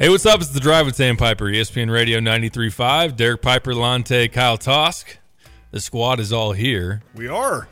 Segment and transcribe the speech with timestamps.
[0.00, 0.40] Hey, what's up?
[0.40, 3.16] It's the Drive with Sam Piper, ESPN Radio 93.5.
[3.16, 5.16] Derek Piper, Lante, Kyle Tosk.
[5.72, 7.02] The squad is all here.
[7.16, 7.66] We are.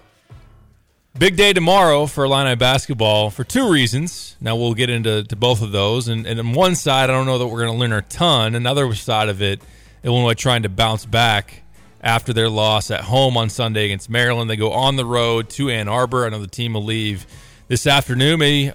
[1.16, 4.34] Big day tomorrow for Illini basketball for two reasons.
[4.40, 6.08] Now we'll get into to both of those.
[6.08, 8.56] And, and on one side, I don't know that we're going to learn a ton.
[8.56, 9.62] Another side of it,
[10.02, 11.62] Illinois trying to bounce back
[12.00, 14.50] after their loss at home on Sunday against Maryland.
[14.50, 16.26] They go on the road to Ann Arbor.
[16.26, 17.24] I know the team will leave
[17.68, 18.72] this afternoon, may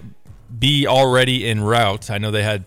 [0.58, 2.10] be already en route.
[2.10, 2.64] I know they had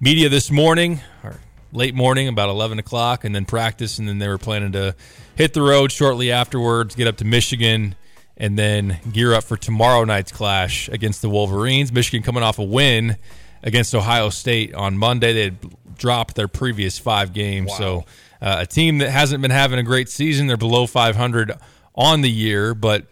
[0.00, 1.40] media this morning or
[1.72, 4.94] late morning, about 11 o'clock, and then practice, and then they were planning to
[5.34, 7.94] hit the road shortly afterwards, get up to Michigan,
[8.36, 11.92] and then gear up for tomorrow night's clash against the Wolverines.
[11.92, 13.16] Michigan coming off a win
[13.62, 15.32] against Ohio State on Monday.
[15.32, 17.70] They had dropped their previous five games.
[17.70, 17.76] Wow.
[17.76, 18.04] So
[18.40, 20.46] uh, a team that hasn't been having a great season.
[20.46, 21.52] They're below 500
[21.96, 23.06] on the year, but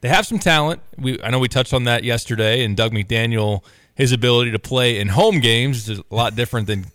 [0.00, 0.82] they have some talent.
[0.98, 3.62] We I know we touched on that yesterday, and Dug McDaniel–
[3.96, 6.86] his ability to play in home games is a lot different than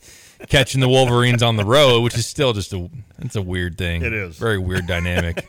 [0.47, 4.01] catching the Wolverines on the road, which is still just a it's a weird thing.
[4.03, 5.45] It is very weird dynamic.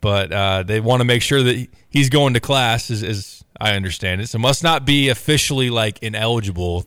[0.00, 3.74] but uh, they want to make sure that he's going to class, as, as I
[3.74, 4.28] understand it.
[4.28, 6.84] So must not be officially like ineligible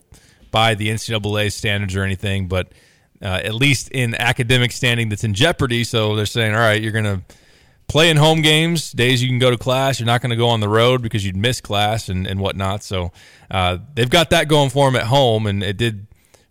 [0.50, 2.72] by the NCAA standards or anything, but
[3.22, 5.84] uh, at least in academic standing that's in jeopardy.
[5.84, 7.22] So they're saying, all right, you're going to
[7.88, 10.00] playing home games, days you can go to class.
[10.00, 12.82] You're not going to go on the road because you'd miss class and, and whatnot.
[12.82, 13.12] So
[13.50, 16.06] uh, they've got that going for them at home, and it did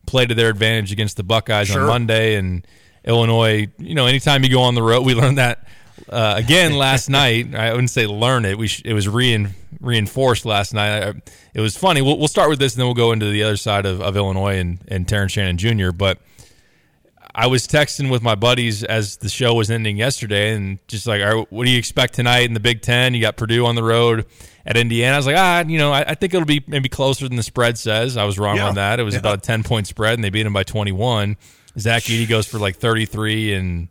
[0.05, 1.81] play to their advantage against the Buckeyes sure.
[1.81, 2.35] on Monday.
[2.35, 2.65] And
[3.03, 5.67] Illinois, you know, anytime you go on the road, we learned that
[6.09, 7.53] uh, again last night.
[7.55, 8.57] I wouldn't say learn it.
[8.57, 11.03] We sh- it was rein- reinforced last night.
[11.03, 11.13] I,
[11.53, 12.01] it was funny.
[12.01, 14.15] We'll, we'll start with this, and then we'll go into the other side of, of
[14.15, 15.91] Illinois and, and Terrence Shannon Jr.
[15.91, 16.19] But–
[17.37, 21.21] I was texting with my buddies as the show was ending yesterday, and just like,
[21.51, 23.13] what do you expect tonight in the Big Ten?
[23.13, 24.25] You got Purdue on the road
[24.65, 25.15] at Indiana.
[25.15, 27.43] I was like, ah, you know, I, I think it'll be maybe closer than the
[27.43, 28.15] spread says.
[28.15, 28.69] I was wrong yeah.
[28.69, 29.01] on that.
[29.01, 29.19] It was yeah.
[29.19, 31.35] about a ten point spread, and they beat them by twenty one.
[31.77, 33.89] Zach Edey goes for like thirty three and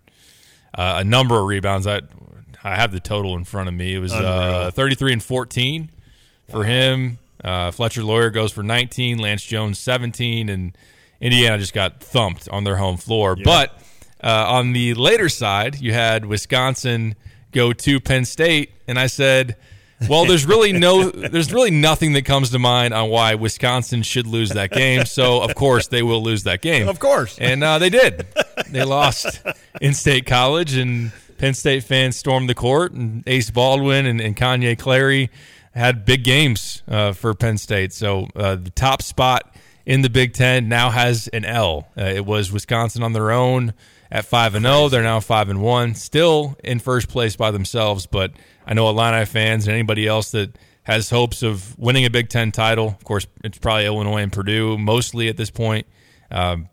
[0.73, 1.87] uh, a number of rebounds.
[1.87, 2.01] I
[2.63, 3.95] I have the total in front of me.
[3.95, 5.91] It was uh, thirty three and fourteen
[6.49, 6.65] for wow.
[6.65, 7.19] him.
[7.45, 9.19] Uh, Fletcher Loyer goes for nineteen.
[9.19, 10.75] Lance Jones seventeen and
[11.25, 13.35] Indiana just got thumped on their home floor.
[13.37, 13.45] Yeah.
[13.45, 13.81] But
[14.23, 17.17] uh, on the later side, you had Wisconsin
[17.51, 19.57] go to Penn State, and I said,
[20.07, 24.27] "Well, there's really no, there's really nothing that comes to mind on why Wisconsin should
[24.27, 25.07] lose that game.
[25.07, 26.89] So of course they will lose that game.
[26.89, 28.27] Of course, and uh, they did.
[28.69, 29.41] They lost
[29.81, 34.37] in State College, and Penn State fans stormed the court, and Ace Baldwin and, and
[34.37, 35.31] Kanye Clary
[35.75, 37.95] had big games uh, for Penn State.
[37.95, 39.54] So uh, the top spot
[39.87, 41.89] in the Big Ten now has an L.
[41.97, 43.75] Uh, it was Wisconsin on their own
[44.11, 44.85] at five and zero.
[44.85, 44.89] Oh.
[44.89, 48.07] They're now five and one, still in first place by themselves.
[48.07, 48.33] But
[48.67, 52.53] I know Illini fans and anybody else that has hopes of winning a Big Ten
[52.53, 52.89] title.
[52.89, 55.87] Of course, it's probably Illinois and Purdue mostly at this point.
[56.31, 56.69] Um,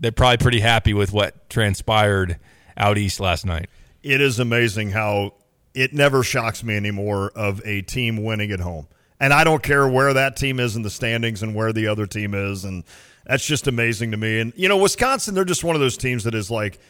[0.00, 2.38] they're probably pretty happy with what transpired
[2.76, 3.68] out east last night.
[4.02, 5.34] It is amazing how
[5.74, 8.88] it never shocks me anymore of a team winning at home.
[9.20, 12.06] And I don't care where that team is in the standings and where the other
[12.06, 12.64] team is.
[12.64, 12.84] And
[13.26, 14.40] that's just amazing to me.
[14.40, 16.80] And, you know, Wisconsin, they're just one of those teams that is like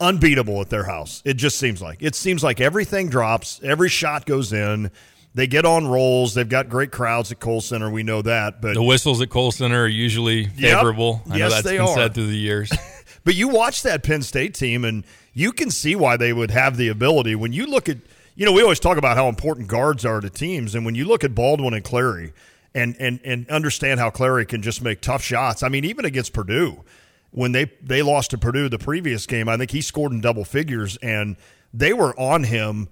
[0.00, 1.22] unbeatable at their house.
[1.24, 2.02] It just seems like.
[2.02, 4.90] It seems like everything drops, every shot goes in.
[5.34, 6.32] They get on rolls.
[6.32, 7.90] They've got great crowds at Kohl Center.
[7.90, 8.62] We know that.
[8.62, 11.20] But the whistles at Kohl Center are usually favorable.
[11.26, 11.34] Yep.
[11.34, 11.94] I yes, know that's they been are.
[11.94, 12.72] said through the years.
[13.24, 15.04] but you watch that Penn State team, and
[15.34, 17.34] you can see why they would have the ability.
[17.34, 17.98] When you look at–
[18.36, 21.06] you know, we always talk about how important guards are to teams, and when you
[21.06, 22.32] look at Baldwin and Clary,
[22.74, 25.62] and and and understand how Clary can just make tough shots.
[25.62, 26.84] I mean, even against Purdue,
[27.30, 30.44] when they they lost to Purdue the previous game, I think he scored in double
[30.44, 31.36] figures, and
[31.72, 32.88] they were on him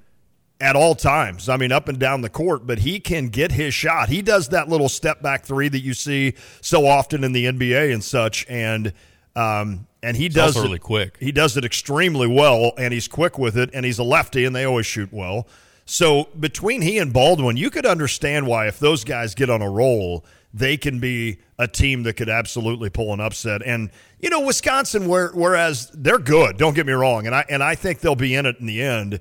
[0.61, 1.51] at all times.
[1.51, 4.09] I mean, up and down the court, but he can get his shot.
[4.09, 7.93] He does that little step back three that you see so often in the NBA
[7.93, 8.95] and such, and
[9.37, 11.17] um, and he it's does it really quick.
[11.19, 14.55] He does it extremely well, and he's quick with it, and he's a lefty, and
[14.55, 15.49] they always shoot well.
[15.87, 19.69] So between he and Baldwin, you could understand why if those guys get on a
[19.69, 23.63] roll, they can be a team that could absolutely pull an upset.
[23.65, 23.91] And
[24.21, 27.75] you know, Wisconsin, where, whereas they're good, don't get me wrong, and I and I
[27.75, 29.21] think they'll be in it in the end.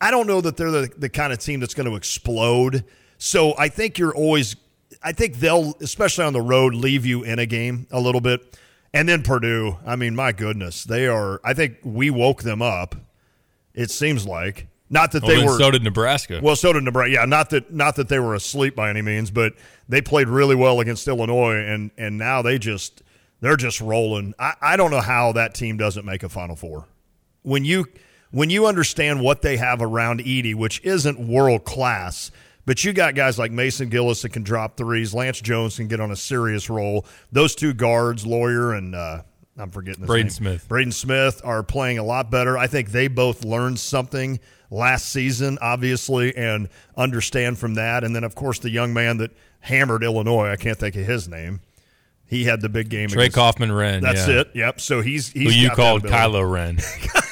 [0.00, 2.84] I don't know that they're the, the kind of team that's going to explode.
[3.18, 4.56] So I think you're always.
[5.02, 8.58] I think they'll, especially on the road, leave you in a game a little bit.
[8.94, 11.40] And then Purdue, I mean, my goodness, they are.
[11.44, 12.94] I think we woke them up.
[13.74, 15.58] It seems like not that they were.
[15.58, 16.38] So did Nebraska.
[16.40, 17.12] Well, so did Nebraska.
[17.12, 19.54] Yeah, not that not that they were asleep by any means, but
[19.88, 23.02] they played really well against Illinois, and and now they just
[23.40, 24.32] they're just rolling.
[24.38, 26.86] I, I don't know how that team doesn't make a Final Four.
[27.42, 27.86] When you
[28.30, 32.30] when you understand what they have around Edey, which isn't world class,
[32.66, 35.12] But you got guys like Mason Gillis that can drop threes.
[35.12, 37.04] Lance Jones can get on a serious roll.
[37.30, 39.22] Those two guards, Loyer and uh,
[39.56, 40.30] I'm forgetting Braden name.
[40.30, 40.68] Smith.
[40.68, 42.56] Braden Smith are playing a lot better.
[42.56, 44.40] I think they both learned something
[44.70, 48.02] last season, obviously, and understand from that.
[48.02, 50.48] And then, of course, the young man that hammered Illinois.
[50.48, 51.60] I can't think of his name.
[52.26, 53.08] He had the big game.
[53.08, 54.00] Trey against- Kaufman-Renn.
[54.00, 54.40] That's yeah.
[54.40, 54.50] it.
[54.54, 54.80] Yep.
[54.80, 56.04] So he's he's Who you called.
[56.04, 56.78] Kylo Ren.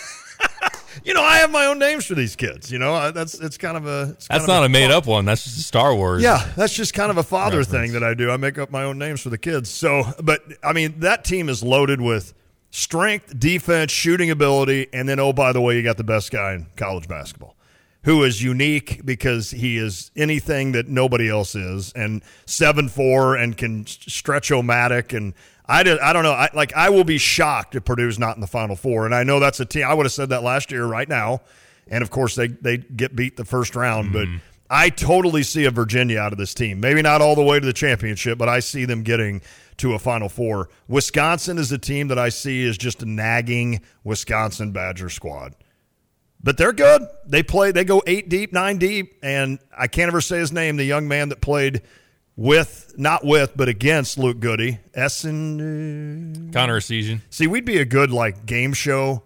[1.04, 2.70] You know, I have my own names for these kids.
[2.70, 4.10] You know, I- that's it's kind of a.
[4.12, 5.25] It's That's of not a made up one.
[5.25, 6.22] That's just a Star Wars.
[6.22, 7.69] Yeah, that's just kind of a father Reference.
[7.90, 8.31] thing that I do.
[8.31, 9.69] I make up my own names for the kids.
[9.69, 12.34] So, but I mean, that team is loaded with
[12.70, 16.54] strength, defense, shooting ability, and then oh, by the way, you got the best guy
[16.54, 17.56] in college basketball,
[18.04, 23.56] who is unique because he is anything that nobody else is, and seven four and
[23.56, 25.34] can stretch-o-matic and.
[25.67, 26.32] I, did, I don't know.
[26.32, 29.23] I, like I will be shocked if Purdue's not in the Final Four, and I
[29.23, 29.85] know that's a team.
[29.87, 31.41] I would have said that last year, right now,
[31.88, 34.12] and of course they they get beat the first round.
[34.12, 34.38] But mm-hmm.
[34.69, 36.81] I totally see a Virginia out of this team.
[36.81, 39.43] Maybe not all the way to the championship, but I see them getting
[39.79, 40.69] to a Final Four.
[40.88, 45.55] Wisconsin is a team that I see is just a nagging Wisconsin Badger squad.
[46.43, 47.03] But they're good.
[47.25, 47.70] They play.
[47.70, 50.76] They go eight deep, nine deep, and I can't ever say his name.
[50.76, 51.82] The young man that played
[52.37, 54.79] with, not with, but against Luke Goody.
[54.94, 56.50] Essen.
[56.52, 57.23] Connor season.
[57.31, 59.23] See, we'd be a good like game show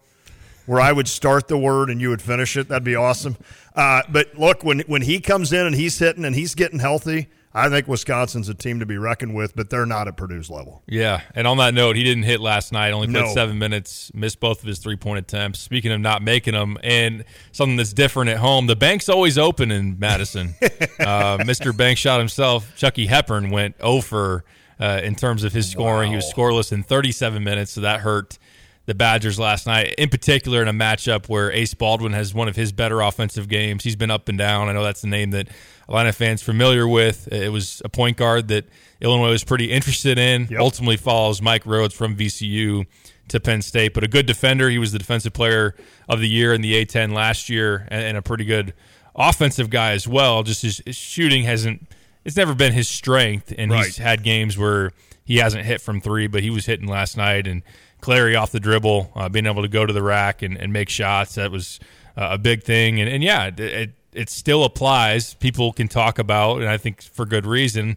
[0.67, 2.69] where I would start the word and you would finish it.
[2.69, 3.37] That'd be awesome.
[3.75, 7.29] Uh, but look, when when he comes in and he's hitting and he's getting healthy,
[7.57, 9.57] I think Wisconsin's a team to be reckoned with.
[9.57, 10.83] But they're not at Purdue's level.
[10.87, 12.93] Yeah, and on that note, he didn't hit last night.
[12.93, 13.35] Only played No.
[13.35, 15.61] seven minutes, missed both of his three point attempts.
[15.61, 19.71] Speaking of not making them, and something that's different at home, the bank's always open
[19.71, 20.55] in Madison.
[21.01, 21.75] uh, Mr.
[21.75, 22.77] Bank shot himself.
[22.77, 24.45] Chucky Hepburn went over
[24.79, 26.11] uh, in terms of his scoring.
[26.11, 28.39] He was scoreless in 37 minutes, so that hurt
[28.87, 29.95] the Badgers last night.
[29.99, 33.85] In particular, in a matchup where Ace Baldwin has one of his better offensive games.
[33.85, 34.69] He's been up and down.
[34.69, 35.49] I know that's the name that
[35.89, 37.31] Atlanta fans familiar with.
[37.33, 38.65] It was a point guard that
[39.01, 40.47] Illinois was pretty interested in.
[40.51, 40.61] Yep.
[40.61, 42.87] Ultimately follows Mike Rhoades from VCU
[43.29, 44.71] to Penn State, but a good defender.
[44.71, 45.75] He was the defensive player
[46.09, 48.73] of the year in the A10 last year, and, a pretty good
[49.17, 50.45] offensive guy as well.
[50.45, 51.89] Just his, his shooting hasn't.
[52.25, 54.93] It's never been his strength, and he's had games where
[55.25, 57.47] he hasn't hit from three, but he was hitting last night.
[57.47, 57.63] And
[58.07, 60.89] Clary off the dribble, uh, being able to go to the rack and, and make
[60.89, 61.81] shots, that was
[62.17, 63.01] uh, a big thing.
[63.01, 65.35] And, and yeah, it, it, it still applies.
[65.35, 67.97] People can talk about, and I think for good reason,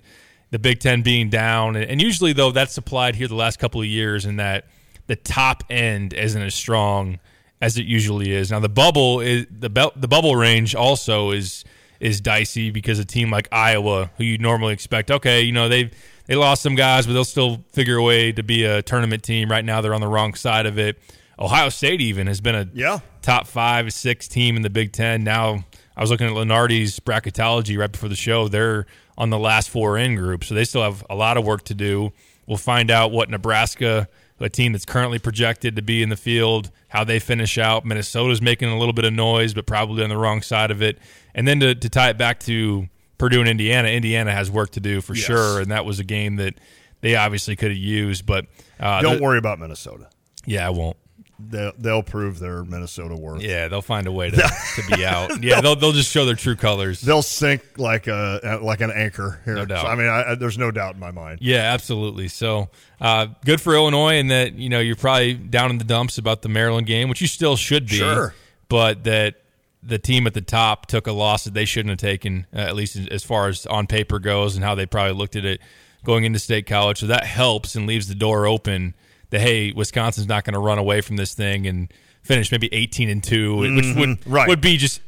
[0.50, 1.76] the Big Ten being down.
[1.76, 4.66] And, usually, though, that's applied here the last couple of years in that
[5.06, 7.20] the top end isn't as strong
[7.62, 8.50] as it usually is.
[8.50, 11.64] Now the bubble is the the bubble range also is
[12.00, 15.92] is dicey because a team like Iowa, who you normally expect, okay, you know they
[16.30, 19.50] they lost some guys, but they'll still figure a way to be a tournament team.
[19.50, 20.98] Right now, they're on the wrong side of it.
[21.40, 23.00] Ohio State even has been a Yeah.
[23.24, 25.24] top five, six team in the Big Ten.
[25.24, 25.66] Now
[25.98, 28.48] I was looking at Lunardi's bracketology right before the show.
[28.48, 28.86] They're
[29.18, 31.74] on the last four in group, so they still have a lot of work to
[31.74, 32.12] do.
[32.46, 34.08] We'll find out what Nebraska,
[34.40, 37.86] a team that's currently projected to be in the field, how they finish out.
[37.86, 40.98] Minnesota's making a little bit of noise, but probably on the wrong side of it.
[41.36, 42.88] And then to, to tie it back to
[43.19, 45.26] Purdue and Indiana, Indiana has work to do for Yes.
[45.26, 46.56] sure, and that was a game that
[47.02, 48.26] they obviously could have used.
[48.26, 48.47] But
[48.80, 50.09] uh, Don't the- worry about Minnesota.
[50.45, 50.97] Yeah, I won't.
[51.42, 53.42] They'll, they'll prove their Minnesota worth.
[53.42, 54.35] Yeah, they'll find a way to,
[54.76, 55.42] to be out.
[55.42, 56.99] Yeah, they'll they'll just show their true colors.
[56.99, 59.56] They'll sink like a like an anchor here.
[59.56, 59.83] No doubt.
[59.83, 61.40] So, I mean, I, I, there's no doubt in my mind.
[61.42, 62.28] Yeah, absolutely.
[62.28, 62.68] So
[62.99, 66.42] uh, good for Illinois, and that you know you're probably down in the dumps about
[66.42, 67.95] the Maryland game, which you still should be.
[67.99, 68.33] Sure.
[68.68, 69.35] but that
[69.81, 72.76] the team at the top took a loss that they shouldn't have taken, uh, at
[72.76, 75.62] least as far as on paper goes, and how they probably looked at it
[76.04, 77.00] going into state college.
[77.00, 78.94] So that helps and leaves the door open.
[79.30, 81.94] That hey, Wisconsin's not going to run away from this thing and
[82.24, 84.31] finish maybe 18 and two, which would Mm-hmm.
[84.33, 84.48] right.
[84.48, 85.02] would be just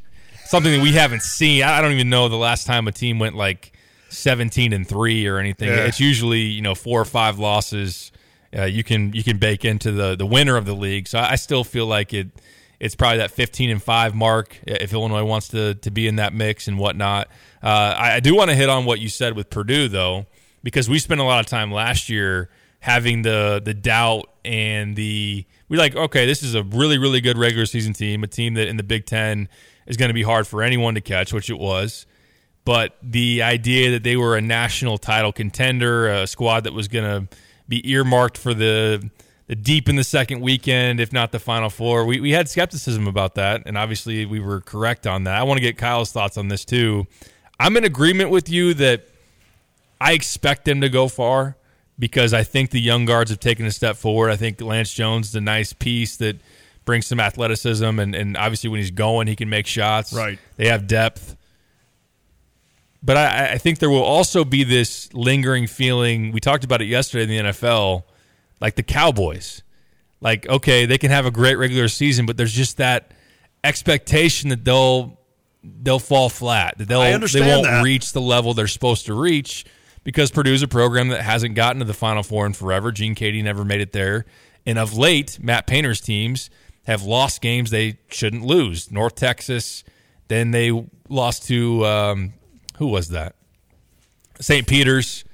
[0.46, 1.62] something that we haven't seen.
[1.64, 3.72] I don't even know the last time a team went like
[4.10, 5.68] 17 and 3 or anything.
[5.68, 5.84] Yeah.
[5.86, 8.12] It's usually, you know, four or five losses
[8.56, 11.08] uh, you can you can bake into the the winner of the league.
[11.08, 12.28] So I, I still feel like it
[12.82, 16.34] it's probably that 15 and 5 mark if Illinois wants to to be in that
[16.34, 17.28] mix and whatnot.
[17.62, 20.26] Uh, I, I do want to hit on what you said with Purdue though,
[20.64, 25.46] because we spent a lot of time last year having the the doubt and the
[25.68, 28.66] we're like, okay, this is a really really good regular season team, a team that
[28.66, 29.48] in the Big Ten
[29.86, 32.04] is going to be hard for anyone to catch, which it was
[32.64, 37.04] but the idea that they were a national title contender, a squad that was going
[37.04, 37.36] to
[37.68, 39.10] be earmarked for the
[39.54, 43.34] deep in the second weekend, if not the final four, we, we had skepticism about
[43.34, 45.36] that, and obviously we were correct on that.
[45.36, 47.06] I want to get Kyle's thoughts on this too.
[47.58, 49.06] I'm in agreement with you that
[50.00, 51.56] I expect them to go far
[51.98, 54.30] because I think the young guards have taken a step forward.
[54.30, 56.36] I think Lance Jones is a nice piece that
[56.84, 60.12] brings some athleticism, and, and obviously when he's going, he can make shots.
[60.12, 60.38] Right.
[60.56, 61.36] They have depth.
[63.02, 66.32] but I, I think there will also be this lingering feeling.
[66.32, 68.02] We talked about it yesterday in the NFL,
[68.62, 69.62] like the Cowboys.
[70.20, 73.12] Like, okay, they can have a great regular season, but there's just that
[73.64, 75.18] expectation that they'll
[75.64, 76.78] they'll fall flat.
[76.78, 77.82] That they'll they won't that.
[77.82, 79.66] reach the level they're supposed to reach
[80.04, 82.92] because Purdue's a program that hasn't gotten to the Final Four in forever.
[82.92, 84.24] Gene Keady never made it there,
[84.64, 86.48] and of late, Matt Painter's teams
[86.84, 88.92] have lost games they shouldn't lose.
[88.92, 89.82] North Texas,
[90.28, 92.32] then they lost to um,
[92.78, 93.34] who was that?
[94.40, 94.66] St.
[94.68, 95.24] Peter's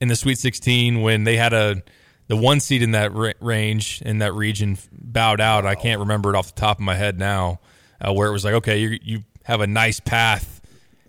[0.00, 1.82] in the Sweet 16 when they had a
[2.28, 5.66] the one seed in that range in that region bowed out.
[5.66, 7.60] I can't remember it off the top of my head now,
[8.00, 10.60] uh, where it was like, okay, you you have a nice path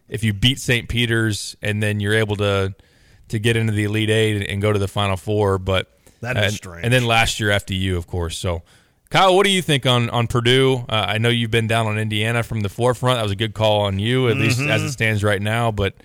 [0.08, 0.88] if you beat St.
[0.90, 2.74] Peter's and then you're able to
[3.28, 5.60] to get into the Elite Eight and, go to the Final Four.
[5.60, 5.88] But
[6.22, 6.84] That is and, strange.
[6.84, 8.38] And then last year FDU, of course.
[8.38, 8.64] So.
[9.12, 10.86] Kyle, what do you think on on Purdue?
[10.88, 13.18] Uh, I know you've been down on Indiana from the forefront.
[13.18, 14.70] That was a good call on you, at least Mm-hmm.
[14.70, 15.72] as it stands right now.
[15.72, 15.96] But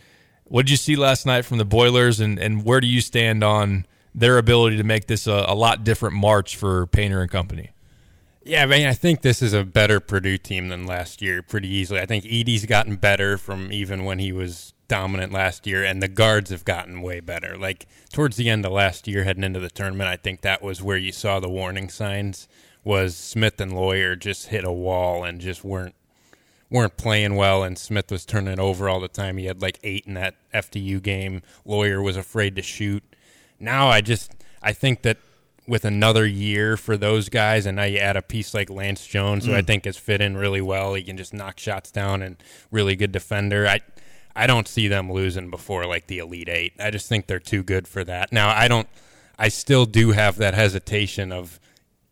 [0.45, 3.45] what did you see last night from the Boilers, and, and where do you stand
[3.45, 7.71] on their ability to make this a, a lot different March for Painter and company?
[8.45, 11.69] Yeah, I mean, I think this is a better Purdue team than last year pretty
[11.69, 12.01] easily.
[12.01, 16.09] I think Edey's gotten better from even when he was dominant last year, and the
[16.09, 17.57] guards have gotten way better.
[17.57, 20.83] Like towards the end of last year, heading into the tournament, I think that was
[20.83, 22.49] where you saw the warning signs.
[22.85, 25.95] Was Smith and Loyer just hit a wall and just weren't
[26.69, 29.39] weren't playing well, and Smith was turning over all the time.
[29.39, 31.41] He had like eight in that FDU game.
[31.65, 33.03] Loyer was afraid to shoot.
[33.59, 34.33] Now I just
[34.63, 35.19] I think that
[35.67, 39.47] with another year for those guys, and now you add a piece like Lance Jones,
[39.47, 39.67] who I mm.
[39.67, 40.95] think has fit in really well.
[40.95, 42.37] He can just knock shots down and
[42.71, 43.67] really good defender.
[43.67, 43.81] I
[44.37, 46.75] I don't see them losing before like the Elite Eight.
[46.79, 48.33] I just think they're too good for that.
[48.33, 48.89] Now I don't.
[49.39, 51.59] I still do have that hesitation of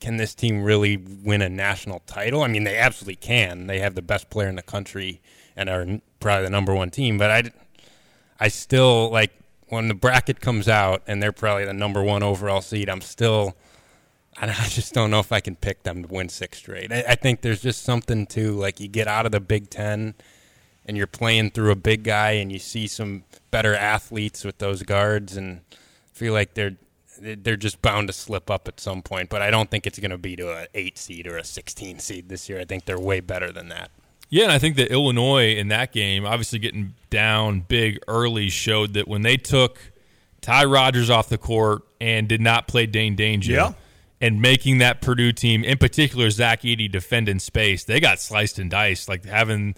[0.01, 2.43] can this team really win a national title?
[2.43, 3.69] I mean, they absolutely can.
[3.69, 5.21] They have the best player in the country
[5.55, 7.19] and are probably the number one team.
[7.19, 7.53] But I,
[8.41, 9.31] I still like
[9.73, 12.91] when the bracket comes out and they're probably the number one overall seed.
[12.91, 13.57] I'm still,
[14.37, 16.93] I just don't know if I can pick them to win six straight.
[16.93, 20.15] I, I think there's just something to like you get out of the Big Ten
[20.85, 24.83] and you're playing through a big guy and you see some better athletes with those
[24.83, 25.63] guards and
[26.13, 26.77] feel like they're
[27.21, 29.31] they're just bound to slip up at some point.
[29.31, 31.99] But I don't think it's going to be to an eight seed or a sixteen
[31.99, 32.61] seed this year.
[32.61, 33.91] I think they're way better than that.
[34.35, 38.95] Yeah, and I think that Illinois in that game, obviously getting down big early, showed
[38.95, 39.79] that when they took
[40.41, 43.73] Ty Rodgers off the court and did not play Dain Dainja, Yeah.
[44.23, 48.59] and making that Purdue team, in particular Zach Edey, defend in space, they got sliced
[48.59, 49.07] and diced.
[49.07, 49.75] Like having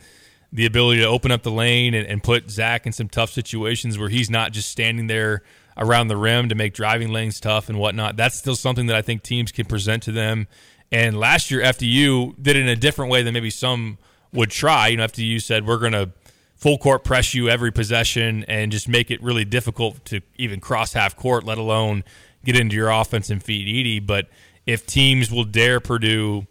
[0.53, 3.99] the ability to open up the lane and, and put Zach in some tough situations
[3.99, 5.43] where he's not just standing there
[5.77, 8.17] around the rim to make driving lanes tough and whatnot.
[8.17, 10.47] That's still something that I think teams can present to them.
[10.93, 13.99] And last year, FDU did it in a different way than maybe some
[14.35, 14.89] would try.
[14.89, 16.11] You know, after you said we're going to
[16.57, 20.93] full court press you every possession and just make it really difficult to even cross
[20.93, 22.05] half court, let alone
[22.45, 24.05] get into your offense and feed Edey.
[24.05, 24.29] But
[24.67, 26.47] if teams will dare Purdue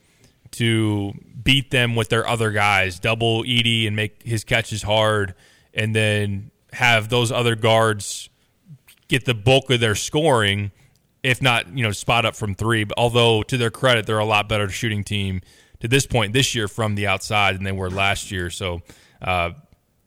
[0.51, 1.13] to
[1.43, 5.33] beat them with their other guys, double Edey and make his catches hard,
[5.73, 8.29] and then have those other guards
[9.07, 10.71] get the bulk of their scoring,
[11.23, 12.83] if not, you know, spot up from three.
[12.83, 15.41] But although to their credit, they're a lot better shooting team
[15.83, 18.49] to this point this year from the outside than they were last year.
[18.49, 18.81] So
[19.21, 19.51] uh,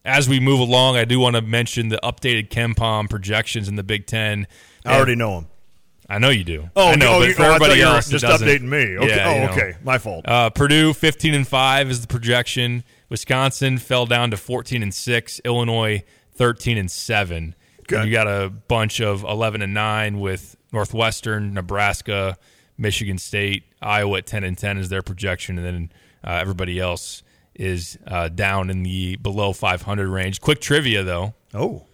[0.06, 3.82] as we move along, I do want to mention the updated KenPom projections in the
[3.82, 4.46] Big Ten.
[4.86, 5.48] I already know them.
[6.08, 6.70] I know you do.
[6.74, 8.96] Oh, I know, oh, but you, for oh, everybody you else, just updating me.
[8.96, 9.08] Okay.
[9.08, 9.52] Yeah, you oh, know.
[9.52, 9.76] okay.
[9.84, 10.26] My fault.
[10.26, 12.82] Uh, Purdue 15 and 5 is the projection.
[13.10, 15.40] Wisconsin fell down to 14 and 6.
[15.44, 16.04] Illinois
[16.36, 17.54] 13 and 7.
[17.86, 17.98] Good.
[17.98, 22.38] And you got a bunch of 11 and 9 with Northwestern, Nebraska,
[22.78, 25.92] Michigan State, Iowa at 10 and 10 is their projection, and then
[26.24, 27.22] uh, everybody else
[27.54, 30.40] is uh, down in the below 500 range.
[30.40, 31.34] Quick trivia though.
[31.54, 31.84] oh,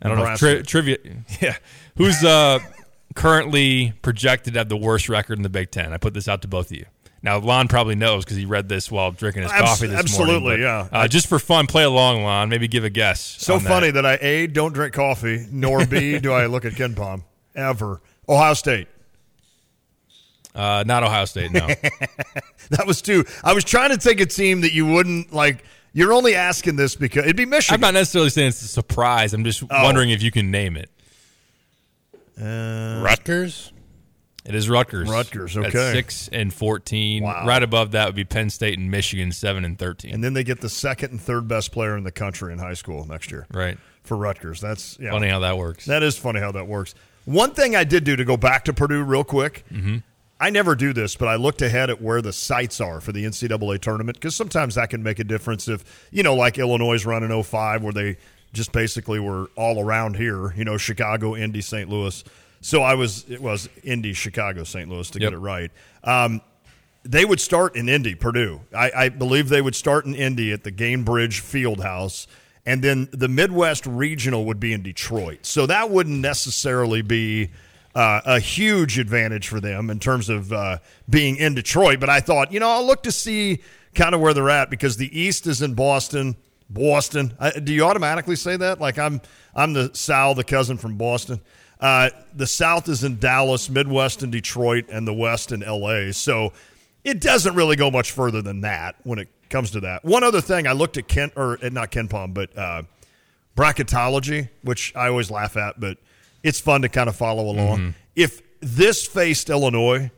[0.00, 0.96] I don't know tri- trivia.
[1.42, 1.56] Yeah,
[1.96, 2.60] who's uh,
[3.14, 5.92] currently projected to have the worst record in the Big Ten?
[5.92, 6.86] I put this out to both of you.
[7.20, 10.40] Now, Lon probably knows because he read this while drinking his Abs- coffee this absolutely,
[10.40, 10.64] morning.
[10.64, 11.00] Absolutely, yeah.
[11.04, 12.48] Uh, just for fun, play along, Lon.
[12.48, 13.20] Maybe give a guess.
[13.20, 13.68] so on that.
[13.68, 14.06] funny that.
[14.06, 17.24] I a don't drink coffee, nor b do I look at KenPom
[17.56, 18.00] ever.
[18.28, 18.86] Ohio State.
[20.58, 21.52] Uh, not Ohio State.
[21.52, 21.66] No.
[22.70, 23.24] That was too.
[23.42, 25.64] I was trying to take a team that you wouldn't like.
[25.94, 27.76] You're only asking this because it'd be Michigan.
[27.76, 29.32] I'm not necessarily saying it's a surprise.
[29.32, 29.82] I'm just Oh.
[29.84, 30.90] wondering if you can name it.
[33.02, 33.72] Rutgers.
[34.44, 35.08] It is Rutgers.
[35.08, 35.92] Rutgers, At okay.
[35.92, 37.22] six and fourteen.
[37.22, 37.46] Wow.
[37.46, 40.12] Right above that would be Penn State and Michigan, seven and thirteen.
[40.14, 42.74] and then they get the second and third best player in the country in high
[42.74, 43.76] school next year right.
[44.04, 44.60] for Rutgers.
[44.60, 45.10] That's yeah.
[45.10, 45.84] Funny how that works.
[45.86, 46.94] That is funny how that works.
[47.24, 49.64] One thing I did do to go back to Purdue real quick.
[49.72, 49.98] Mm-hmm.
[50.40, 53.24] I never do this, but I looked ahead at where the sites are for the
[53.24, 55.66] NCAA tournament because sometimes that can make a difference.
[55.68, 58.16] If you know, like Illinois is running 05, where they
[58.52, 60.52] just basically were all around here.
[60.54, 61.88] You know, Chicago, Indy, St.
[61.88, 62.22] Louis.
[62.60, 64.88] So I was it was Indy, Chicago, St.
[64.88, 65.30] Louis to Yep.
[65.30, 65.70] get it right.
[66.04, 66.40] Um,
[67.04, 68.60] they would start in Indy, Purdue.
[68.76, 72.26] I, I believe they would start in Indy at the Gainbridge Fieldhouse,
[72.66, 75.46] and then the Midwest Regional would be in Detroit.
[75.46, 77.50] So that wouldn't necessarily be
[77.94, 80.78] uh, a huge advantage for them in terms of uh,
[81.08, 82.00] being in Detroit.
[82.00, 83.60] But I thought, you know, I'll look to see
[83.94, 86.36] kind of where they're at because the East is in Boston.
[86.70, 87.34] Boston.
[87.40, 88.80] I, do you automatically say that?
[88.80, 89.20] Like I'm,
[89.54, 91.40] I'm the Sal, the cousin from Boston.
[91.80, 96.12] Uh, the South is in Dallas, Midwest in Detroit, and the West in L.A.
[96.12, 96.52] So
[97.04, 100.04] it doesn't really go much further than that when it comes to that.
[100.04, 102.82] One other thing, I looked at Ken or uh, not KenPom, but uh,
[103.56, 105.98] bracketology, which I always laugh at, but
[106.48, 107.94] it's fun to kind of follow along.
[108.16, 110.10] If this faced Illinois,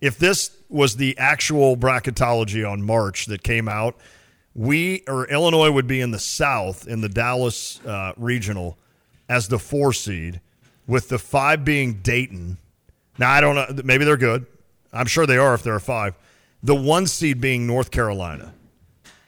[0.00, 3.96] if this was the actual bracketology on March that came out,
[4.54, 8.76] we or Illinois would be in the South in the Dallas uh, regional
[9.28, 10.40] as the four seed,
[10.86, 12.58] with the five being Dayton.
[13.18, 13.82] Now I don't know.
[13.84, 14.44] Maybe they're good.
[14.92, 16.18] I'm sure they are if they're a five.
[16.62, 18.52] The one seed being North Carolina.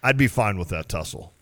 [0.02, 1.32] I'd be fine with that tussle.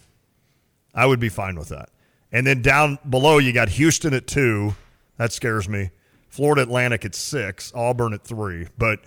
[0.95, 1.89] I would be fine with that.
[2.31, 4.75] And then down below, you got Houston at two.
[5.23, 5.91] That scares me.
[6.31, 7.71] Florida Atlantic at six.
[7.77, 8.67] Auburn at three.
[8.77, 8.99] But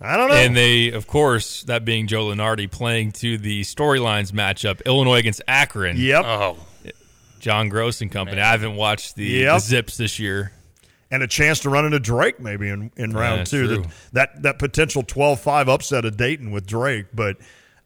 [0.00, 0.34] I don't know.
[0.36, 5.42] And they, of course, that being Joe Lunardi playing to the storylines matchup, Illinois against
[5.46, 5.98] Akron.
[5.98, 6.24] yep.
[6.24, 6.56] Oh,
[7.40, 8.40] John Groce and company.
[8.40, 9.52] I haven't watched the, Yep.
[9.56, 10.52] the Zips this year.
[11.10, 13.66] and a chance to run into Drake maybe in, in round that's two.
[13.66, 13.82] true.
[13.82, 17.36] That, that that potential 12-5 upset of Dayton with Drake, but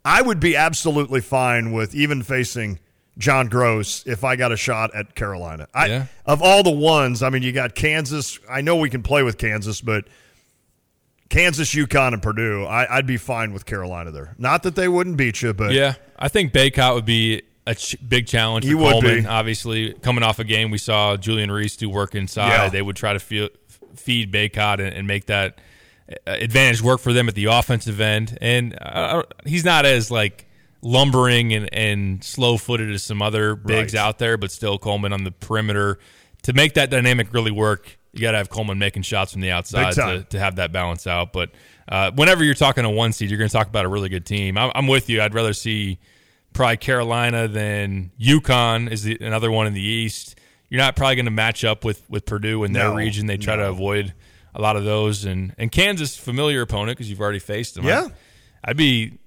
[0.05, 2.79] I would be absolutely fine with even facing
[3.19, 5.67] John Groce if I got a shot at Carolina.
[5.75, 6.07] I, Yeah.
[6.25, 8.39] Of all the ones, I mean, you got Kansas.
[8.49, 10.05] I know we can play with Kansas, but
[11.29, 14.35] Kansas, UConn, and Purdue, I, I'd be fine with Carolina there.
[14.39, 17.97] Not that they wouldn't beat you, but Yeah, I think Bacot would be a ch-
[18.09, 19.27] big challenge for He would be.
[19.27, 22.49] Obviously, coming off a game, we saw Julian Reese do work inside.
[22.49, 22.69] Yeah.
[22.71, 23.51] They would try to feel,
[23.95, 25.61] feed Bacot and, and make that
[26.11, 28.39] uh, advantage work for them at the offensive end.
[28.41, 30.47] And uh, he's not as like
[30.83, 34.01] lumbering and, and slow footed as some other bigs Right.
[34.01, 35.99] out there, but still Coleman on the perimeter.
[36.45, 39.51] To make that dynamic really work, you got to have Coleman making shots from the
[39.51, 41.33] outside to, to have that balance out.
[41.33, 41.51] But
[41.89, 44.25] uh, whenever you're talking a one seed, you're going to talk about a really good
[44.25, 44.57] team.
[44.57, 45.21] I'm, I'm with you.
[45.21, 45.99] I'd rather see
[46.53, 50.39] probably Carolina than UConn is the, another one in the East.
[50.71, 53.27] You're not probably going to match up with, with Purdue in their No, region.
[53.27, 54.15] They try to avoid
[54.55, 55.25] a lot of those.
[55.25, 57.85] And, and Kansas, familiar opponent because you've already faced them.
[57.85, 58.05] Yeah.
[58.05, 58.13] I'd,
[58.71, 59.19] I'd be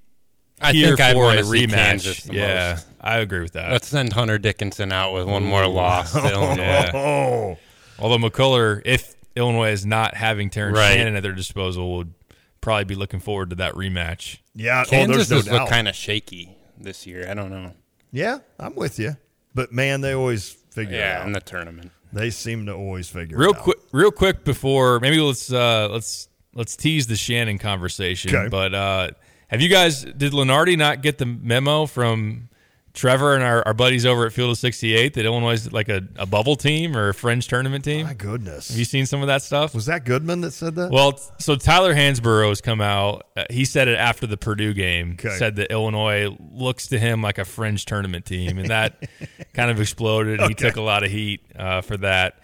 [0.61, 1.73] I here think I'd for a want to see rematch.
[1.73, 2.87] Kansas the yeah, most.
[3.01, 3.71] I agree with that.
[3.71, 6.13] Let's send Hunter Dickinson out with one more loss.
[6.13, 6.61] to Illinois.
[6.63, 6.91] Yeah.
[6.93, 7.57] oh,
[7.99, 10.93] Although McCullar, if Illinois is not having Terrence Right.
[10.95, 12.13] Shannon at their disposal, would
[12.61, 14.37] probably be looking forward to that rematch.
[14.55, 14.83] yeah.
[14.85, 17.27] Kansas oh, has no looked kind of shaky this year.
[17.29, 17.73] I don't know.
[18.11, 19.17] yeah, I'm with you.
[19.53, 21.91] But man, they always figure it Yeah, in the tournament.
[22.13, 23.57] They seem to always figure Real it out.
[23.57, 28.35] Real quick, real quick before maybe let's uh, let's let's tease the Shannon conversation.
[28.35, 28.47] Okay.
[28.49, 29.09] But uh,
[29.51, 32.49] have you guys did Lunardi not get the memo from
[32.93, 36.01] Trevor and our, our buddies over at Field of 68 that Illinois is like a,
[36.17, 38.05] a bubble team or a fringe tournament team?
[38.05, 38.67] My goodness.
[38.69, 39.73] Have you seen some of that stuff?
[39.73, 40.91] Was that Goodman that said that?
[40.91, 43.27] Well, so Tyler Hansbrough has come out.
[43.37, 45.13] Uh, he said it after the Purdue game.
[45.13, 45.37] Okay.
[45.37, 49.07] Said that Illinois looks to him like a fringe tournament team, and that
[49.53, 50.41] kind of exploded.
[50.41, 52.39] And He took a lot of heat uh, for that.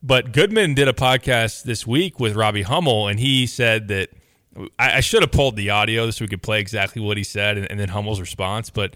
[0.00, 4.10] But Goodman did a podcast this week with Robbie Hummel, and he said that
[4.78, 7.58] I, I should have pulled the audio so we could play exactly what he said
[7.58, 8.70] and, and then Hummel's response.
[8.70, 8.94] But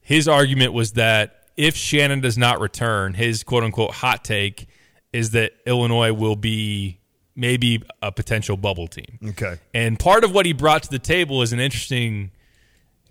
[0.00, 4.66] his argument was that if Shannon does not return, his quote unquote hot take
[5.12, 6.98] is that Illinois will be
[7.36, 9.18] maybe a potential bubble team.
[9.30, 9.58] okay.
[9.72, 12.30] And part of what he brought to the table is an interesting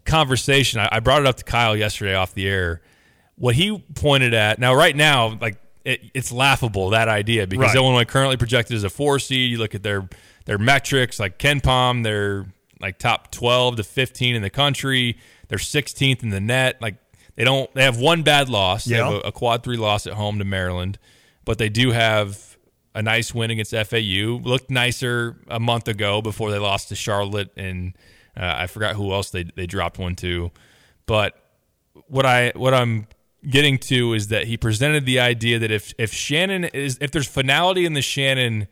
[0.05, 0.79] conversation.
[0.79, 2.81] I, I brought it up to Kyle yesterday off the air.
[3.35, 7.75] What he pointed at now, right now, like it, it's laughable that idea because Right.
[7.75, 9.51] Illinois currently projected as a four seed.
[9.51, 10.07] You look at their
[10.45, 12.45] their metrics, like KenPom, they're
[12.79, 15.17] like top twelve to fifteen in the country.
[15.47, 16.81] They're sixteenth in the net.
[16.81, 16.95] Like
[17.35, 18.85] they don't, they have one bad loss.
[18.85, 20.99] They have a, a quad three loss at home to Maryland,
[21.45, 22.57] but they do have
[22.95, 24.39] a nice win against FAU.
[24.43, 27.95] Looked nicer a month ago before they lost to Charlotte, and
[28.37, 30.51] uh, I forgot who else they they dropped one to.
[31.05, 31.35] But
[32.07, 33.07] what I what I'm
[33.49, 37.27] getting to is that he presented the idea that if if Shannon is if there's
[37.27, 38.67] finality in the Shannon,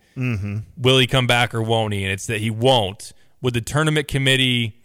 [0.78, 2.04] will he come back or won't he?
[2.04, 3.14] And it's that he won't.
[3.42, 4.78] Would the tournament committee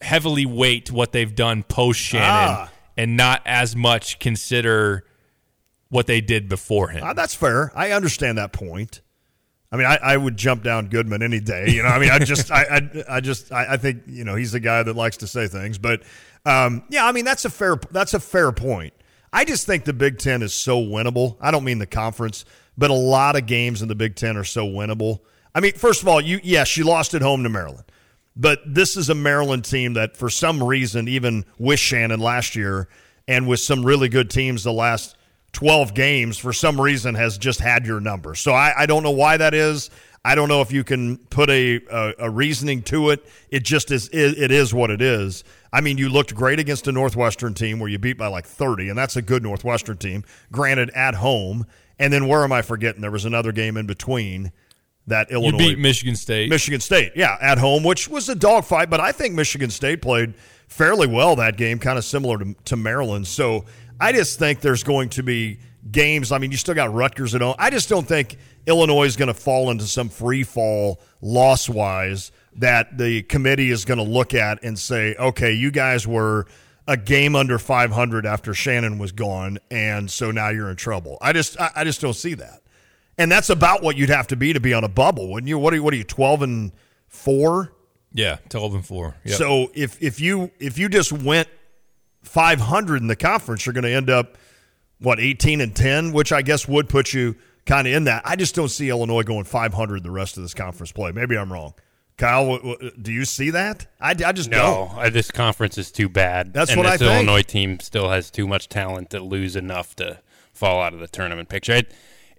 [0.00, 2.70] heavily weight what they've done post Shannon Ah.
[2.96, 5.04] and not as much consider
[5.88, 7.02] what they did before him?
[7.02, 7.72] Uh, that's fair.
[7.74, 9.00] I understand that point.
[9.70, 11.70] I mean, I, I would jump down Goodman any day.
[11.70, 14.34] You know, I mean, I just, I, I, I just, I, I think you know
[14.34, 15.78] he's the guy that likes to say things.
[15.78, 16.02] But
[16.46, 18.94] um, yeah, I mean, that's a fair, that's a fair point.
[19.32, 21.36] I just think the Big Ten is so winnable.
[21.40, 22.46] I don't mean the conference,
[22.78, 25.20] but a lot of games in the Big Ten are so winnable.
[25.54, 27.84] I mean, first of all, you yes, you lost at home to Maryland.
[28.40, 32.88] But this is a Maryland team that, for some reason, even with Shannon last year
[33.26, 35.16] and with some really good teams the last
[35.52, 38.34] 12 games, for some reason, has just had your number.
[38.34, 39.90] So I, I don't know why that is.
[40.24, 43.24] I don't know if you can put a, a, a reasoning to it.
[43.50, 45.44] It just is, it, it is what it is.
[45.72, 48.88] I mean, you looked great against a Northwestern team where you beat by like 30,
[48.88, 51.66] and that's a good Northwestern team, granted at home.
[51.98, 53.00] And then where am I forgetting?
[53.00, 54.52] There was another game in between
[55.06, 56.50] that Illinois you beat Michigan State.
[56.50, 60.34] Michigan State, yeah, at home, which was a dogfight, but I think Michigan State played
[60.68, 63.26] fairly well that game, kind of similar to, to Maryland.
[63.26, 63.64] So
[64.00, 65.58] I just think there's going to be
[65.90, 66.32] games.
[66.32, 67.54] I mean, you still got Rutgers at home.
[67.58, 72.30] I just don't think Illinois is going to fall into some free fall loss wise
[72.56, 76.46] that the committee is going to look at and say, okay, you guys were
[76.86, 81.18] a game under 500 after Shannon was gone, and so now you're in trouble.
[81.20, 82.62] I just, I, I just don't see that
[83.18, 85.58] and that's about what you'd have to be to be on a bubble, wouldn't you?
[85.58, 85.82] What are you?
[85.82, 86.04] What are you?
[86.04, 86.72] Twelve and
[87.08, 87.72] four.
[88.12, 89.16] Yeah, twelve and four.
[89.24, 89.36] Yep.
[89.36, 91.48] So if if you if you just went
[92.22, 94.36] five hundred in the conference, you're going to end up
[95.00, 98.22] what eighteen and ten, which I guess would put you kind of in that.
[98.24, 101.12] I just don't see Illinois going five hundred the rest of this conference play.
[101.12, 101.74] Maybe I'm wrong.
[102.16, 102.58] Kyle,
[103.00, 103.86] do you see that?
[104.00, 104.90] I, I just no.
[104.96, 105.12] Don't.
[105.12, 106.52] This conference is too bad.
[106.52, 107.12] That's and what this I think.
[107.12, 110.20] Illinois team still has too much talent to lose enough to
[110.52, 111.74] fall out of the tournament picture.
[111.74, 111.94] It,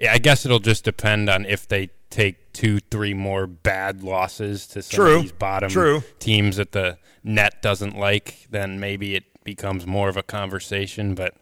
[0.09, 4.81] I guess it'll just depend on if they take two, three more bad losses to
[4.81, 5.15] some True.
[5.15, 6.03] of these bottom True.
[6.19, 8.47] teams that the net doesn't like.
[8.49, 11.15] Then maybe it becomes more of a conversation.
[11.15, 11.36] But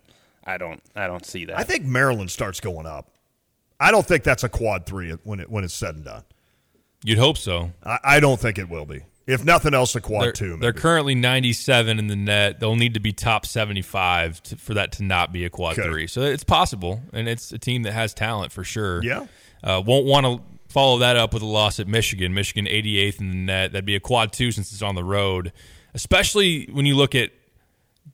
[0.44, 1.58] I don't, I don't see that.
[1.58, 3.10] I think Maryland starts going up.
[3.80, 6.24] I don't think that's a quad three when it when it's said and done.
[7.04, 7.72] You'd hope so.
[7.84, 9.02] I, I don't think it will be.
[9.28, 10.50] If nothing else, a quad they're, two.
[10.52, 10.62] Maybe.
[10.62, 12.60] They're currently 97 in the net.
[12.62, 15.88] They'll need to be top 75 to, for that to not be a quad Okay.
[15.88, 16.08] three.
[16.08, 19.04] So it's possible, and it's a team that has talent for sure.
[19.04, 19.28] Yeah.
[19.62, 20.42] Uh, won't want to
[20.74, 22.34] follow that up with a loss at Michigan.
[22.34, 23.74] Michigan 88th in the net.
[23.74, 25.52] That'd be a quad two since it's on the road,
[25.94, 27.32] especially when you look at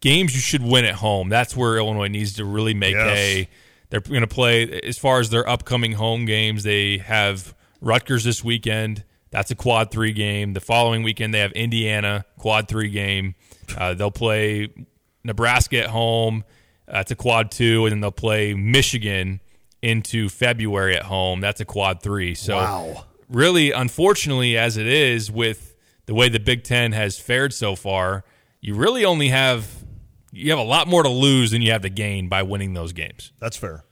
[0.02, 1.30] games you should win at home.
[1.30, 3.10] That's where Illinois needs to really make Yes.
[3.18, 3.50] hay.
[3.90, 6.64] They're going to play as far as their upcoming home games.
[6.64, 9.04] They have Rutgers this weekend.
[9.30, 10.54] That's a quad three game.
[10.54, 13.36] The following weekend they have Indiana quad three game.
[13.78, 14.70] Uh, they'll play
[15.24, 16.44] Nebraska at home.
[16.88, 19.40] That's a quad two, and then they'll play Michigan
[19.82, 21.40] into February at home.
[21.42, 22.36] That's a quad three.
[22.36, 23.06] So Wow.
[23.30, 25.76] really, unfortunately, as it is with
[26.06, 28.24] the way the Big Ten has fared so far,
[28.62, 29.83] you really only have
[30.34, 32.92] you have a lot more to lose than you have to gain by winning those
[32.92, 33.32] games.
[33.40, 33.84] That's fair.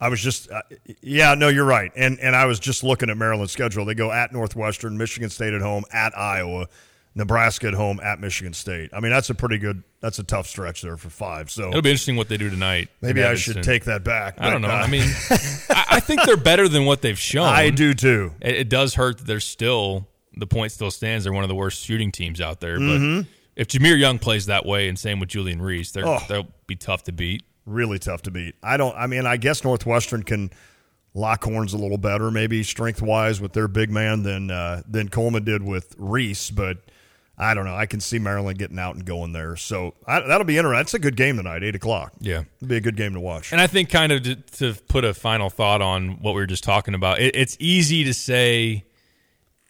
[0.00, 0.62] I was just, uh,
[1.00, 1.92] yeah, no, you're right.
[1.94, 3.84] And and I was just looking at Maryland's schedule.
[3.84, 6.66] They go at Northwestern, Michigan State at home, at Iowa,
[7.14, 8.90] Nebraska at home, at Michigan State.
[8.92, 11.52] I mean, that's a pretty good, that's a tough stretch there for five.
[11.52, 12.88] So It'll be interesting what they do tonight.
[13.00, 14.40] maybe I should take that back.
[14.40, 14.68] I don't know.
[14.68, 15.04] uh, I mean,
[15.70, 17.46] I, I think they're better than what they've shown.
[17.46, 18.32] I do too.
[18.40, 21.24] It, it does hurt that they're still the point still stands.
[21.24, 22.78] They're one of the worst shooting teams out there.
[22.78, 23.28] Mm-hmm.
[23.56, 26.20] If Jahmir Young plays that way, and same with Julian Reese, they're Oh.
[26.28, 27.42] they'll be tough to beat.
[27.66, 28.54] Really tough to beat.
[28.62, 30.50] I don't, I mean, I guess Northwestern can
[31.14, 35.08] lock horns a little better, maybe strength wise with their big man than, uh, than
[35.08, 36.78] Coleman did with Reese, but.
[37.38, 37.74] I don't know.
[37.74, 39.56] I can see Maryland getting out and going there.
[39.56, 40.78] So I, that'll be interesting.
[40.78, 42.12] That's a good game tonight, 8 o'clock.
[42.20, 42.42] Yeah.
[42.60, 43.52] It'll be a good game to watch.
[43.52, 46.46] And I think, kind of to, to put a final thought on what we were
[46.46, 48.84] just talking about, it, it's easy to say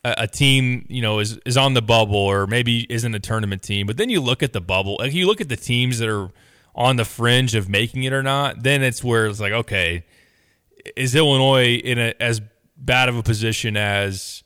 [0.05, 3.63] a, a team, you know, is is on the bubble or maybe isn't a tournament
[3.63, 6.09] team, but then you look at the bubble, like you look at the teams that
[6.09, 6.31] are
[6.75, 8.63] on the fringe of making it or not.
[8.63, 10.05] Then it's where it's like, okay,
[10.97, 12.41] is Illinois in a, as
[12.77, 14.43] bad of a position as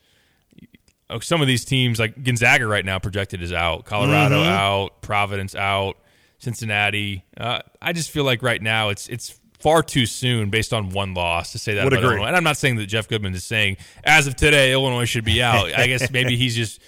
[1.08, 5.54] oh, some of these teams like Gonzaga right now projected is out, Colorado out, Providence
[5.54, 5.96] out,
[6.38, 7.24] Cincinnati.
[7.36, 11.14] Uh, I just feel like right now it's it's far too soon based on one
[11.14, 12.14] loss to say that Would about agree.
[12.16, 12.28] Illinois.
[12.28, 15.42] And I'm not saying that Jeff Goodman is saying as of today Illinois should be
[15.42, 15.72] out.
[15.72, 16.80] I guess maybe he's just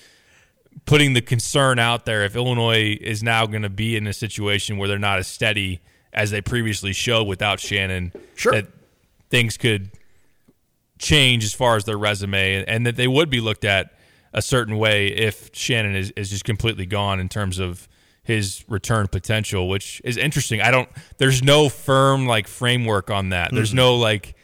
[0.85, 4.79] putting the concern out there if Illinois is now going to be in a situation
[4.79, 5.81] where they're not as steady
[6.13, 8.13] as they previously showed without Shannon.
[8.35, 8.53] Sure.
[8.53, 8.67] That
[9.31, 9.91] things could
[10.99, 13.93] change as far as their resume and that they would be looked at
[14.33, 17.89] a certain way if Shannon is, is just completely gone in terms of
[18.29, 20.61] his return potential, which is interesting.
[20.61, 23.51] I don't there's no firm like framework on that.
[23.53, 24.37] There's no like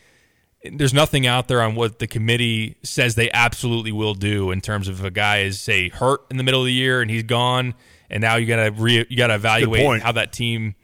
[0.64, 4.88] there's nothing out there on what the committee says they absolutely will do in terms
[4.88, 7.24] of if a guy is say hurt in the middle of the year and he's
[7.24, 7.74] gone
[8.08, 10.74] and now you gotta re, you gotta evaluate how that team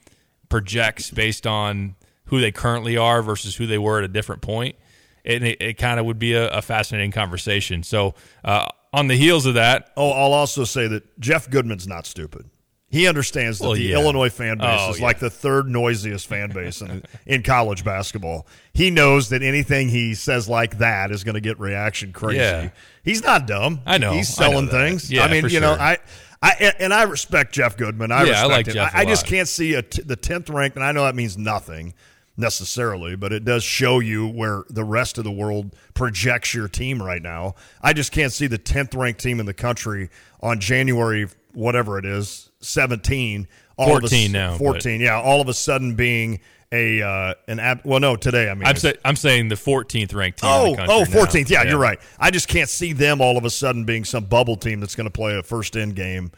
[0.50, 4.76] projects based on who they currently are versus who they were at a different point.
[5.24, 7.82] And it, it kind of would be a, a fascinating conversation.
[7.82, 12.06] So uh, on the heels of that, Oh, I'll also say that Jeff Goodman's not
[12.06, 12.50] stupid.
[12.90, 13.98] He understands that Well, the yeah.
[13.98, 15.06] Illinois fan oh, base Oh, is yeah.
[15.06, 18.48] like the third noisiest fan base in, in college basketball.
[18.74, 22.38] He knows that anything he says like that is going to get reaction crazy.
[22.38, 22.70] Yeah.
[23.04, 23.80] He's not dumb.
[23.86, 24.12] I know.
[24.12, 25.10] He's I know selling things.
[25.10, 25.80] Yeah, I mean, you know, sure.
[25.82, 25.98] I,
[26.42, 28.10] I and I respect Jeff Goodman.
[28.10, 28.74] I Yeah, I like him.
[28.74, 31.14] Jeff I, I just can't see a t- the tenth ranked, and I know that
[31.14, 31.94] means nothing
[32.36, 37.02] necessarily, but it does show you where the rest of the world projects your team
[37.02, 37.54] right now.
[37.82, 40.08] I just can't see the tenth ranked team in the country
[40.40, 43.48] on January whatever it is seventeen.
[43.76, 45.20] All of a 14 s- now, but- Fourteen, yeah.
[45.20, 46.40] All of a sudden being
[46.72, 50.14] a uh, an app well, no, today I mean I'm, say, I'm saying the 14th
[50.14, 50.50] ranked team.
[50.52, 51.48] Oh, oh, 14th.
[51.50, 51.98] Yeah, you're right.
[52.18, 55.06] I just can't see them all of a sudden being some bubble team that's going
[55.06, 56.30] to play a first in game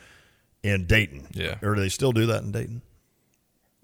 [0.63, 1.27] in Dayton.
[1.33, 1.57] Yeah.
[1.63, 2.83] Or do they still do that in Dayton?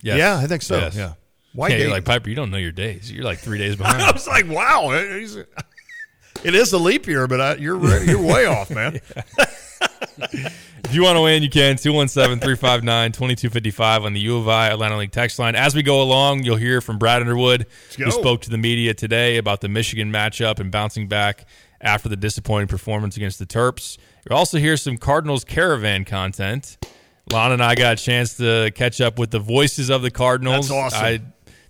[0.02, 0.18] Yes.
[0.18, 0.78] Yeah, I think so.
[0.78, 0.94] Yes.
[0.96, 1.14] Yeah.
[1.52, 2.30] Why Yeah, you're like Piper.
[2.30, 3.10] You don't know your days.
[3.10, 4.90] You're like three days behind I was like, wow.
[4.92, 9.00] It is a leap year, but I, you're you're way off, man.
[10.84, 11.76] If you want to win, you can.
[11.76, 15.54] 217 359 2255 on the U of I Atlanta League text line.
[15.54, 19.36] As we go along, you'll hear from Brad Underwood, who spoke to the media today
[19.36, 21.46] about the Michigan matchup and bouncing back
[21.80, 23.98] after the disappointing performance against the Terps.
[24.28, 26.78] You'll also hear some Cardinals caravan content.
[27.30, 30.68] Lon and I got a chance to catch up with the voices of the Cardinals.
[30.68, 31.04] That's awesome.
[31.04, 31.10] I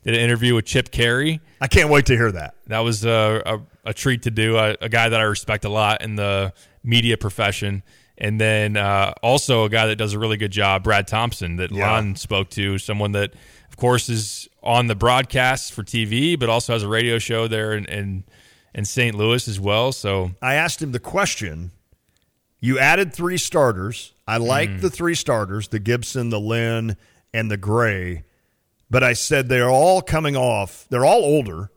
[0.05, 1.41] did an interview with Chip Caray.
[1.61, 2.55] I can't wait to hear that.
[2.69, 4.57] That was a, a, a treat to do.
[4.57, 6.53] A, a guy that I respect a lot in the
[6.85, 7.83] media profession.
[8.21, 11.71] And then uh, also a guy that does a really good job, Brad Thompson, that
[11.71, 11.91] Yeah.
[11.93, 13.33] Lon spoke to, someone that,
[13.71, 17.75] of course, is on the broadcast for TV, but also has a radio show there
[17.75, 18.25] in, in,
[18.75, 19.15] in St.
[19.15, 19.93] Louis as well.
[19.93, 21.71] So, I asked him the question.
[22.59, 24.15] You added three starters.
[24.27, 24.81] I like Mm.
[24.81, 26.97] the three starters, the Gibson, the Lynn,
[27.33, 28.25] and the Gray.
[28.91, 30.87] But I said they're all coming off.
[30.91, 31.71] They're all older.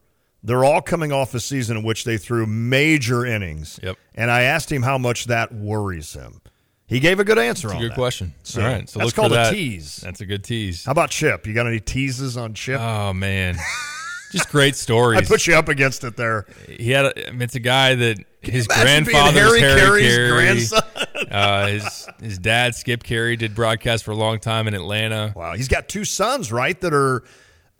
[0.44, 3.80] They're all coming off a season in which they threw major innings.
[3.84, 3.98] Yep.
[4.16, 6.42] And I asked him how much that worries him.
[6.88, 7.96] He gave a good answer That's a good that.
[7.96, 8.34] question.
[8.44, 8.90] So All right.
[8.90, 9.98] So that's look called for a tease.
[9.98, 10.84] That's a good tease.
[10.84, 11.48] How about Chip?
[11.48, 12.82] You got any teases on Chip?
[12.82, 13.56] Oh, man.
[14.32, 15.20] Just great stories.
[15.22, 16.46] I put you up against it there.
[16.68, 20.30] he had a, I mean, it's a guy that his grandfather Harry Harry Caray's Caray.
[20.30, 20.84] grandson.
[21.32, 25.34] uh, his his dad Skip Caray did broadcast for a long time in Atlanta.
[25.36, 26.80] Wow, he's got two sons, right?
[26.80, 27.24] That are.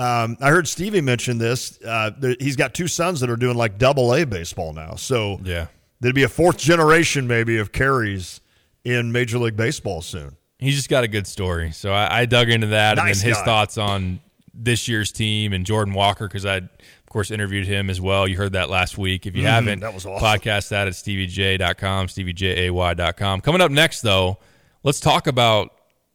[0.02, 1.80] Um, I heard Stevie mention this.
[1.86, 4.96] Uh, there, he's got two sons that are doing like double A baseball now.
[4.96, 5.68] So Yeah,
[6.00, 8.42] there'd be a fourth generation maybe of Carays
[8.84, 10.36] in Major League Baseball soon.
[10.60, 11.72] he's just got a good story.
[11.72, 13.46] So I, I dug into that Nice and then his guy.
[13.46, 14.20] thoughts on
[14.54, 16.70] this year's team and Jordan Walker because I, of
[17.10, 18.28] course, interviewed him as well.
[18.28, 19.26] You heard that last week.
[19.28, 20.26] If you haven't, Mm, that was awesome.
[20.28, 23.42] podcast that at steviej.com, steviejay.com.
[23.42, 24.40] Coming up next, though,
[24.84, 25.72] let's talk about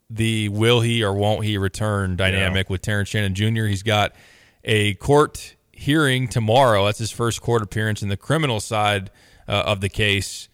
[0.09, 3.67] the will he or won't he return dynamic with Terrence Shannon Jr.
[3.67, 4.15] He's got
[4.65, 6.85] a court hearing tomorrow.
[6.87, 9.11] That's his first court appearance in the criminal side
[9.49, 10.49] uh, of the case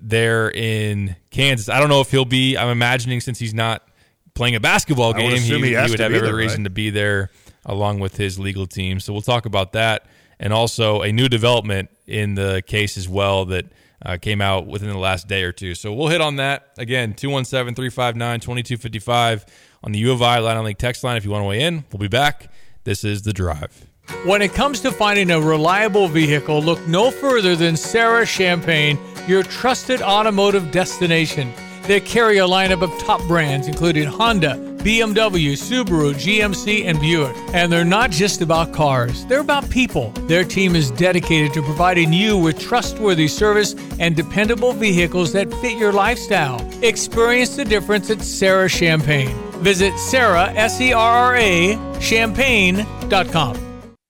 [0.00, 1.68] there in Kansas.
[1.68, 2.56] I don't know if he'll be.
[2.56, 3.86] I'm imagining since he's not
[4.34, 6.64] playing a basketball game, he, he he would have every there, reason right?
[6.64, 7.30] to be there
[7.64, 8.98] along with his legal team.
[8.98, 10.06] So we'll talk about that
[10.40, 13.66] and also a new development in the case as well that
[14.04, 15.74] uh, came out within the last day or two.
[15.74, 19.46] So we'll hit on that again 217 359 2255
[19.84, 21.84] on the U of I Line League text line if you want to weigh in.
[21.92, 22.52] We'll be back.
[22.84, 23.86] This is The Drive.
[24.24, 29.42] When it comes to finding a reliable vehicle, look no further than Serra Champaign, your
[29.44, 31.52] trusted automotive destination.
[31.84, 37.36] They carry a lineup of top brands including Honda, BMW, Subaru, GMC, and Buick.
[37.54, 40.10] And they're not just about cars, they're about people.
[40.26, 45.78] Their team is dedicated to providing you with trustworthy service and dependable vehicles that fit
[45.78, 46.60] your lifestyle.
[46.82, 49.28] Experience the difference at Serra Champaign.
[49.62, 53.56] Visit Serra, S E R R A, champaign.com.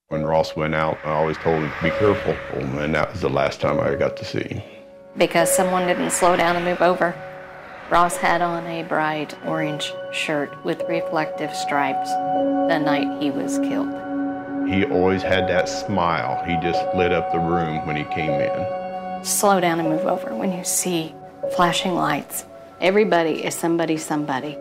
[0.08, 2.34] When Ross went out, I always told him, be careful.
[2.78, 4.62] And that was the last time I got to see him.
[5.16, 7.14] because someone didn't slow down and move over.
[7.92, 13.92] Ross had on a bright orange shirt with reflective stripes the night he was killed.
[14.66, 16.42] He always had that smile.
[16.46, 19.22] He just lit up the room when he came in.
[19.22, 21.14] Slow down and move over when you see
[21.54, 22.46] flashing lights.
[22.80, 24.52] Everybody is somebody, somebody.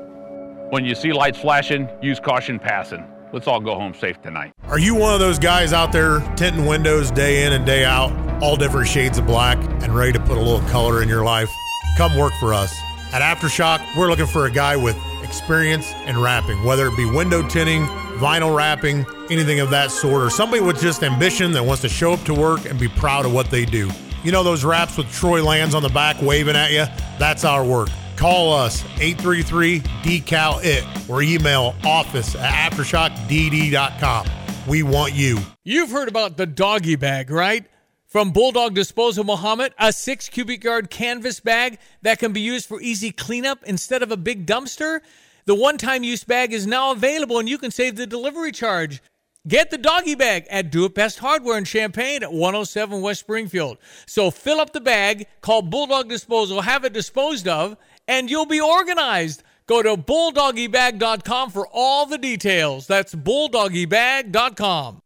[0.71, 3.09] When you see lights flashing, use caution passing.
[3.31, 4.51] Let's all go home safe tonight.
[4.65, 8.11] Are you one of those guys out there tinting windows day in and day out,
[8.43, 11.49] all different shades of black, and ready to put a little color in your life?
[11.97, 12.77] Come work for us.
[13.13, 17.45] At Aftershock, we're looking for a guy with experience in wrapping, whether it be window
[17.45, 17.83] tinting,
[18.19, 22.13] vinyl wrapping, anything of that sort, or somebody with just ambition that wants to show
[22.13, 23.89] up to work and be proud of what they do.
[24.23, 26.85] You know those wraps with Troy Lands on the back waving at you?
[27.19, 27.89] That's our work.
[28.15, 34.27] Call us 833 decal it or email office at aftershockdd.com.
[34.67, 35.39] We want you.
[35.65, 37.65] You've heard about the doggy bag, right?
[38.11, 42.81] From Bulldog Disposal Mahomet, a six cubic yard canvas bag that can be used for
[42.81, 44.99] easy cleanup instead of a big dumpster.
[45.45, 49.01] The one time use bag is now available and you can save the delivery charge.
[49.47, 53.77] Get the doggy bag at Do It Best Hardware in Champaign at 107 West Springfield.
[54.07, 57.77] So fill up the bag, call Bulldog Disposal, have it disposed of,
[58.09, 59.41] and you'll be organized.
[59.67, 62.87] Go to bulldoggybag.com for all the details.
[62.87, 65.01] That's bulldoggybag.com.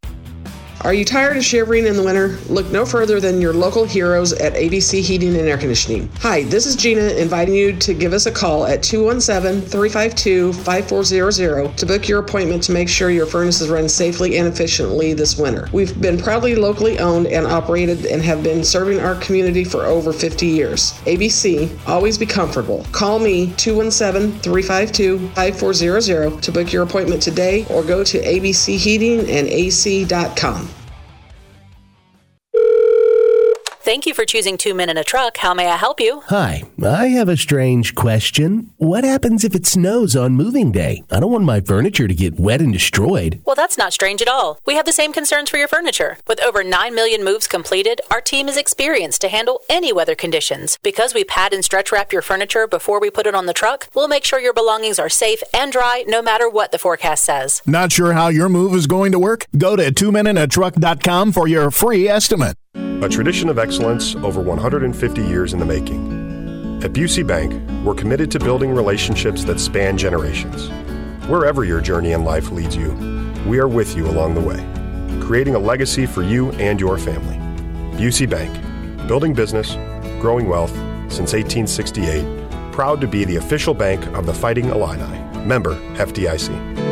[0.81, 2.38] Are you tired of shivering in the winter?
[2.47, 6.07] Look no further than your local heroes at ABC Heating and Air Conditioning.
[6.19, 11.77] Hi, this is Gina inviting you to give us a call at 217 352 5400
[11.77, 15.67] to book your appointment to make sure your furnaces run safely and efficiently this winter.
[15.71, 20.13] We've been proudly locally owned and operated and have been serving our community for over
[20.13, 20.91] 50 years.
[21.05, 22.85] ABC, always be comfortable.
[22.91, 30.64] Call me 217 352 5400 to book your appointment today or go to abcheatingandac.com.
[33.85, 35.37] Thank you for choosing Two Men in a Truck.
[35.37, 36.23] How may I help you?
[36.29, 38.71] Hi, I have a strange question.
[38.77, 41.03] What happens if it snows on moving day?
[41.11, 43.43] I don't want my furniture to get wet and destroyed.
[43.45, 44.59] Well, that's not strange at all.
[44.65, 46.17] We have the same concerns for your furniture.
[46.27, 50.79] With over 9 million moves completed, our team is experienced to handle any weather conditions.
[50.81, 53.87] Because we pad and stretch wrap your furniture before we put it on the truck,
[53.93, 57.61] we'll make sure your belongings are safe and dry no matter what the forecast says.
[57.67, 59.45] Not sure how your move is going to work?
[59.55, 62.57] Go to twomeninatruck.com for your free estimate.
[63.05, 66.81] A tradition of excellence over 150 years in the making.
[66.83, 67.53] At Busey Bank,
[67.85, 70.69] we're committed to building relationships that span generations.
[71.29, 72.93] Wherever your journey in life leads you,
[73.45, 74.57] we are with you along the way,
[75.23, 77.37] creating a legacy for you and your family.
[77.95, 79.75] Busey Bank, building business,
[80.19, 80.73] growing wealth
[81.07, 85.45] since 1868, proud to be the official bank of the Fighting Illini.
[85.45, 86.84] Member FDIC.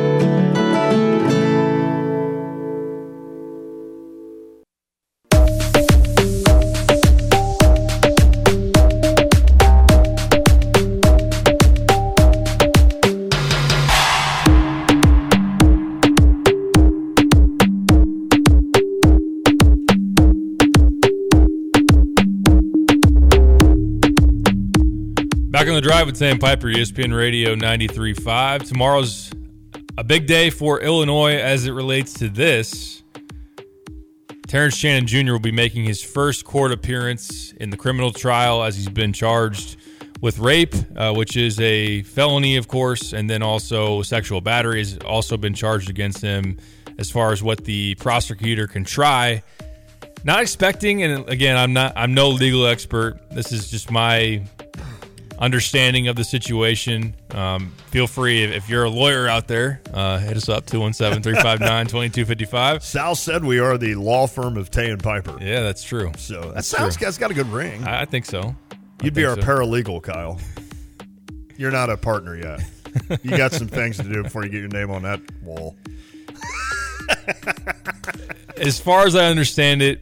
[26.04, 28.68] On with Sam Piper, ESPN Radio 93.5.
[28.68, 29.32] Tomorrow's
[29.98, 33.04] a big day for Illinois as it relates to this.
[34.48, 35.32] Terrence Shannon Jr.
[35.32, 39.78] will be making his first court appearance in the criminal trial as he's been charged
[40.20, 44.98] with rape, uh, which is a felony, of course, and then also sexual battery has
[45.06, 46.58] also been charged against him
[46.98, 49.42] as far as what the prosecutor can try.
[50.26, 53.22] Not expecting, and again, I'm not, I'm no legal expert.
[53.32, 54.44] This is just my
[55.40, 57.16] understanding of the situation.
[57.32, 61.24] Um, feel free, if, if you're a lawyer out there, uh, hit us up 217
[61.24, 62.84] 359 2255.
[62.84, 65.38] Sal said we are the law firm of Tay and Piper.
[65.42, 66.12] Yeah, that's true.
[66.18, 67.06] So that That's sounds true.
[67.06, 67.84] that's got a good ring.
[67.84, 68.56] I, I think so.
[68.72, 69.42] I You'd be our so.
[69.42, 70.40] paralegal, Kyle.
[71.58, 72.62] You're not a partner yet.
[73.24, 75.76] You got some things to do before you get your name on that wall.
[78.58, 80.02] As far as I understand it,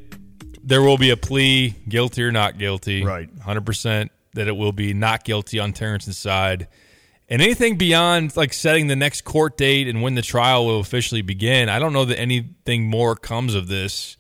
[0.64, 3.04] there will be a plea, guilty or not guilty.
[3.04, 3.34] Right.
[3.38, 6.68] 100% that it will be not guilty on Terrence's side.
[7.30, 11.22] And anything beyond like setting the next court date and when the trial will officially
[11.22, 14.18] begin, I don't know that anything more comes of this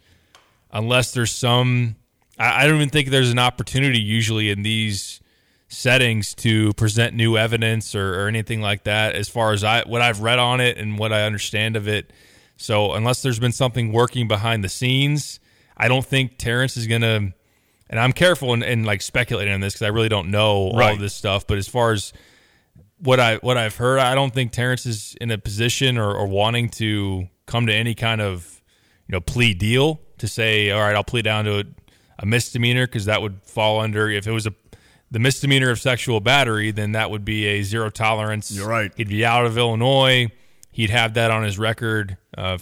[0.71, 1.97] unless there's some.
[2.39, 5.19] I, I don't even think there's an opportunity usually in these
[5.67, 10.01] settings to present new evidence or, or anything like that as far as I what
[10.01, 12.11] I've read on it and what I understand of it.
[12.57, 15.39] So unless there's been something working behind the scenes,
[15.75, 17.33] I don't think Terrence is gonna
[17.91, 20.77] and I'm careful in, in like speculating on this because I really don't know all
[20.77, 20.93] Right.
[20.95, 21.45] of this stuff.
[21.45, 22.11] But as far as
[22.97, 26.25] what I what I've heard, I don't think Terrence is in a position or, or
[26.27, 28.61] wanting to come to any kind of
[29.07, 31.63] you know plea deal to say, all right, I'll plead down to a,
[32.19, 34.53] a misdemeanor because that would fall under if it was a
[35.09, 38.49] the misdemeanor of sexual battery, then that would be a zero tolerance.
[38.49, 38.93] You're right.
[38.95, 40.29] He'd be out of Illinois.
[40.71, 42.59] He'd have that on his record uh,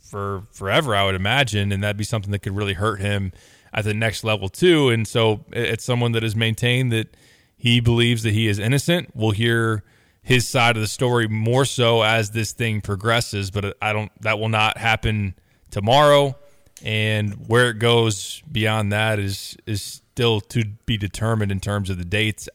[0.00, 3.30] for forever, I would imagine, and that'd be something that could really hurt him
[3.72, 4.88] at the next level too.
[4.90, 7.16] And so, it- it's someone that has maintained that
[7.56, 9.10] he believes that he is innocent.
[9.14, 9.84] We'll hear
[10.22, 14.10] his side of the story more so as this thing progresses, but I don't.
[14.20, 15.34] That will not happen
[15.70, 16.36] tomorrow,
[16.84, 21.98] and where it goes beyond that is is still to be determined in terms of
[21.98, 22.48] the dates,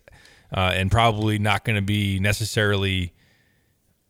[0.56, 3.12] uh, and probably not going to be necessarily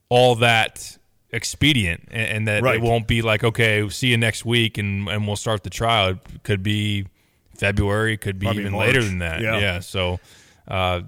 [0.09, 0.96] all that
[1.32, 2.75] expedient and, and that Right.
[2.78, 6.11] it won't be like okay see you next week and and we'll start the trial
[6.11, 7.05] it could be
[7.57, 8.88] february it could be Probably even March.
[8.88, 9.59] later than that Yeah.
[9.59, 10.19] yeah, so
[10.67, 11.01] uh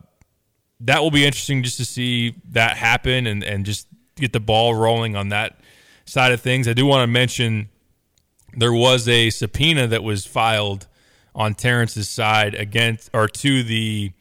[0.81, 4.73] that will be interesting just to see that happen and and just get the ball
[4.75, 5.59] rolling on that
[6.05, 7.69] side of things i do want to mention
[8.57, 10.87] there was a subpoena that was filed
[11.35, 14.11] on Terrence's side against or to the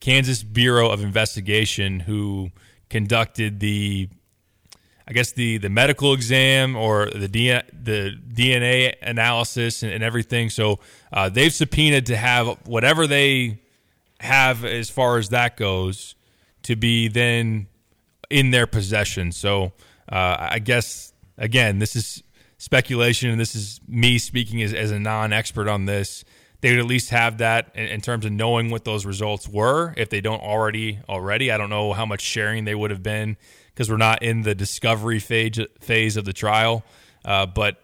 [0.00, 2.50] Kansas Bureau of Investigation, who
[2.90, 4.08] conducted the,
[5.08, 10.50] I guess the the medical exam or the DNA, the DNA analysis and, and everything.
[10.50, 10.80] So
[11.12, 13.60] uh, they've subpoenaed to have whatever they
[14.20, 16.16] have as far as that goes
[16.62, 17.68] to be then
[18.30, 19.30] in their possession.
[19.30, 19.72] So
[20.10, 22.22] uh, I guess again, this is
[22.58, 26.24] speculation, and this is me speaking as, as a non-expert on this.
[26.62, 29.94] They would at least have that in, in, terms of knowing what those results were.
[29.96, 33.36] If they don't already, already, I don't know how much sharing they would have been
[33.76, 36.82] because we're not in the discovery phase phase of the trial.
[37.24, 37.82] Uh, but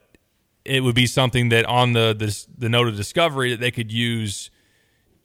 [0.64, 3.92] it would be something that on the, the the note of discovery that they could
[3.92, 4.50] use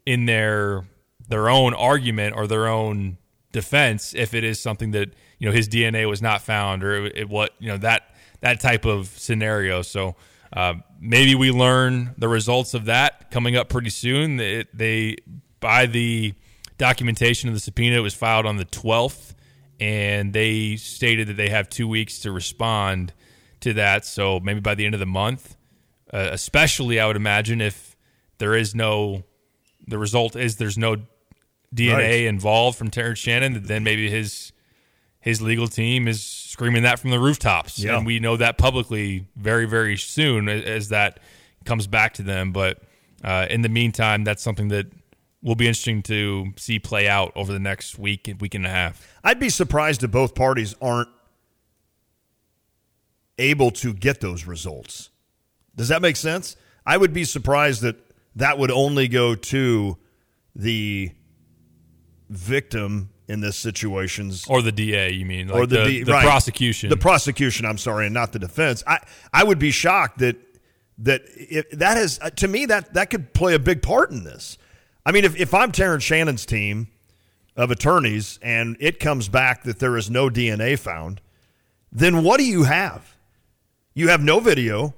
[0.05, 0.84] in their
[1.30, 3.18] their own argument or their own
[3.51, 5.09] defense if it is something that
[5.39, 8.59] you know his DNA was not found or it, it what you know that that
[8.59, 9.82] type of scenario.
[9.82, 10.15] So
[10.53, 14.39] uh, maybe we learn the results of that coming up pretty soon.
[14.39, 15.18] It, they
[15.59, 16.34] by the
[16.78, 19.36] documentation of the subpoena, it was filed on the twelfth,
[19.80, 23.13] and they stated that they have two weeks to respond
[23.61, 24.05] to that.
[24.05, 25.55] So maybe by the end of the month,
[26.13, 27.95] uh, especially I would imagine if
[28.38, 29.23] there is no
[29.88, 30.97] the result is there's no
[31.73, 32.11] DNA right.
[32.25, 34.51] involved from Terrence Shannon, then maybe his
[35.19, 37.97] his legal team is screaming that from the rooftops, yeah.
[37.97, 41.19] and we know that publicly very very soon as that
[41.65, 42.51] comes back to them.
[42.51, 42.82] But
[43.23, 44.88] uh, in the meantime, that's something that
[45.42, 49.08] will be interesting to see play out over the next week week and a half.
[49.24, 51.10] I'd be surprised if both parties aren't
[53.38, 55.10] able to get those results.
[55.76, 56.56] Does that make sense?
[56.86, 57.98] I would be surprised that
[58.36, 59.98] that would only go to
[60.56, 61.12] the
[62.30, 66.14] victim in this situations or the DA you mean like or the, the, D, the
[66.14, 66.26] right.
[66.26, 69.00] prosecution the prosecution I'm sorry and not the defense I
[69.34, 70.38] I would be shocked that
[71.00, 74.24] that if, that has uh, to me that that could play a big part in
[74.24, 74.58] this
[75.08, 76.89] I mean if, if I'm Terrence Shannon's team
[77.55, 81.22] of attorneys and it comes back that there is no DNA found
[81.91, 83.16] then what do you have
[83.93, 84.93] you have no video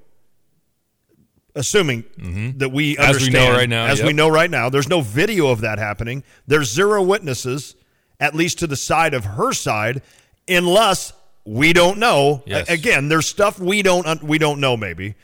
[1.54, 2.58] assuming mm-hmm.
[2.58, 4.06] that we as understand, we know right now, as yep.
[4.06, 6.22] we know right now, there's no video of that happening.
[6.46, 7.76] There's zero witnesses,
[8.18, 10.02] at least to the side of her side,
[10.48, 11.12] unless
[11.44, 12.42] we don't know.
[12.46, 12.68] Yes.
[12.68, 15.14] Again, there's stuff we don't we don't know maybe,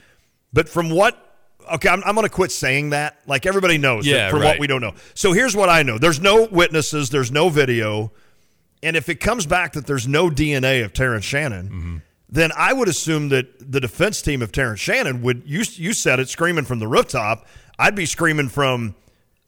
[0.52, 1.22] but from what.
[1.74, 3.18] Okay, I'm, I'm going to quit saying that.
[3.26, 4.48] Like everybody knows yeah, from right.
[4.48, 4.94] what we don't know.
[5.14, 8.12] So here's what I know: there's no witnesses, there's no video,
[8.82, 11.96] and if it comes back that there's no DNA of Terrence Shannon, mm-hmm
[12.28, 16.20] then I would assume that the defense team of Terrence Shannon would you you said
[16.20, 17.46] it screaming from the rooftop.
[17.78, 18.94] I'd be screaming from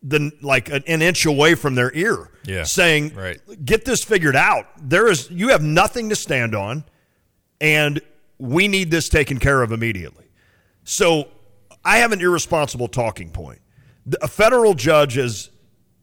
[0.02, 3.40] the like an, an inch away from their ear, yeah, saying, right.
[3.64, 4.66] "Get this figured out.
[4.80, 6.84] There is you have nothing to stand on,
[7.60, 8.00] and
[8.38, 10.26] we need this taken care of immediately."
[10.84, 11.28] So
[11.84, 13.60] I have an irresponsible talking point.
[14.22, 15.50] A federal judge has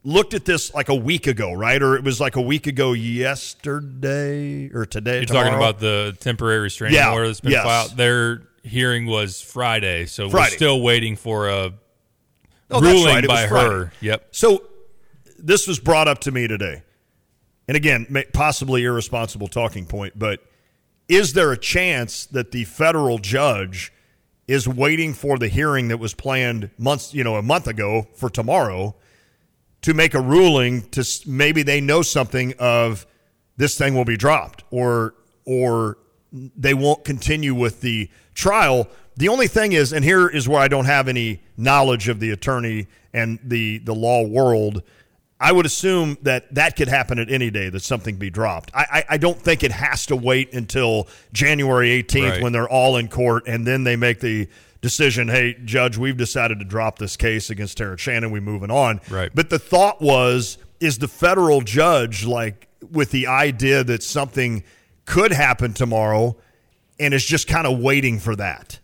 [0.03, 1.81] looked at this like a week ago, right?
[1.81, 5.17] Or it was like a week ago yesterday or today.
[5.17, 5.45] You're tomorrow.
[5.45, 7.11] talking about the temporary restraining yeah.
[7.11, 7.63] order that's been yes.
[7.63, 7.97] filed.
[7.97, 10.51] Their hearing was Friday, so Friday.
[10.51, 11.73] we're still waiting for a
[12.71, 13.27] oh, ruling right.
[13.27, 13.91] by her.
[14.01, 14.27] Yep.
[14.31, 14.63] So
[15.39, 16.83] this was brought up to me today,
[17.67, 20.41] and again, possibly irresponsible talking point, but
[21.07, 23.91] is there a chance that the federal judge?
[24.47, 28.29] Is waiting for the hearing that was planned months, you know, a month ago for
[28.29, 28.95] tomorrow,
[29.81, 33.07] to make a ruling to maybe they know something of
[33.57, 35.15] this thing will be dropped or
[35.45, 35.97] or
[36.31, 38.87] they won't continue with the trial.
[39.15, 42.31] The only thing is, and here is where I don't have any knowledge of the
[42.31, 44.83] attorney and the the law world.
[45.39, 48.71] I would assume that that could happen at any day that something be dropped.
[48.73, 52.41] I, I, I don't think it has to wait until January 18th right.
[52.41, 54.47] when they're all in court and then they make the
[54.81, 58.31] decision, hey, judge, we've decided to drop this case against Terrence Shannon.
[58.31, 59.01] We moving on.
[59.09, 59.29] Right.
[59.33, 64.63] But the thought was, is the federal judge like with the idea that something
[65.05, 66.37] could happen tomorrow
[66.99, 68.79] and is just kind of waiting for that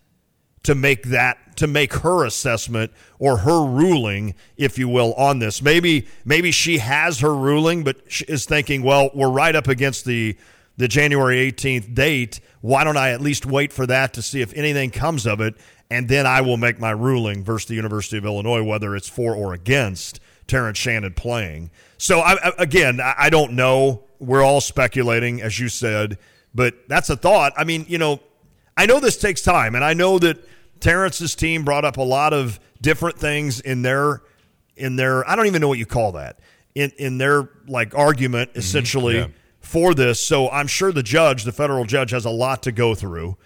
[0.64, 5.62] to make that to make her assessment or her ruling if you will on this
[5.62, 7.97] maybe maybe she has her ruling but
[8.28, 10.36] is thinking well we're right up against the
[10.78, 14.53] the January 18th date why don't I at least wait for that to see if
[14.53, 15.55] anything comes of it
[15.91, 19.36] and then I will make my ruling versus the University of Illinois, whether it's for
[19.36, 21.70] or against Terrence Shannon playing.
[21.97, 24.05] So, I, again, I don't know.
[24.18, 26.18] We're all speculating, as you said,
[26.55, 27.51] but that's a thought.
[27.57, 28.22] I mean, you know,
[28.78, 30.47] I know this takes time, and I know that
[30.80, 34.22] Terrence's team brought up a lot of different things in their
[34.76, 36.39] in their I don't even know what you call that
[36.74, 39.32] in in their like argument essentially mm-hmm.
[39.32, 39.38] yeah.
[39.59, 40.19] for this.
[40.19, 43.38] So I'm sure the judge, the federal judge, has a lot to go through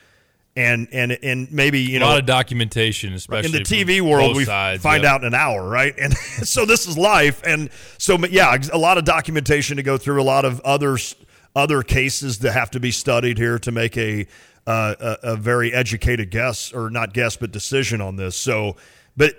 [0.55, 4.01] and and and maybe you a know a lot of documentation, especially in the TV
[4.01, 5.93] world, we sides, find out in an hour, right?
[6.05, 10.21] And so this is life, and so yeah, a lot of documentation to go through,
[10.21, 11.15] a lot of others
[11.55, 14.28] other cases that have to be studied here to make a
[14.68, 18.36] uh, a, a very educated guess or not guess but decision on this.
[18.36, 18.76] So,
[19.16, 19.36] but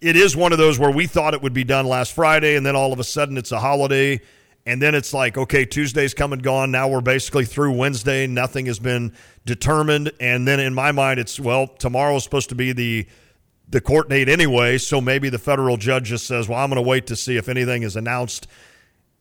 [0.00, 2.66] it is one of those where we thought it would be done last Friday, and
[2.66, 4.20] then all of a sudden it's a holiday.
[4.64, 6.70] And then it's like, okay, Tuesday's come and gone.
[6.70, 8.28] Now we're basically through Wednesday.
[8.28, 9.12] Nothing has been
[9.44, 10.12] determined.
[10.20, 13.06] And then in my mind, it's, well, tomorrow's supposed to be the
[13.68, 14.78] the court date anyway.
[14.78, 17.48] So maybe the federal judge just says, well, I'm going to wait to see if
[17.48, 18.46] anything is announced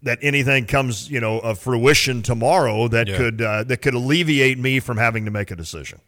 [0.04, 3.18] that anything comes, you know, of fruition tomorrow that Yeah.
[3.18, 6.00] could uh, that could alleviate me from having to make a decision.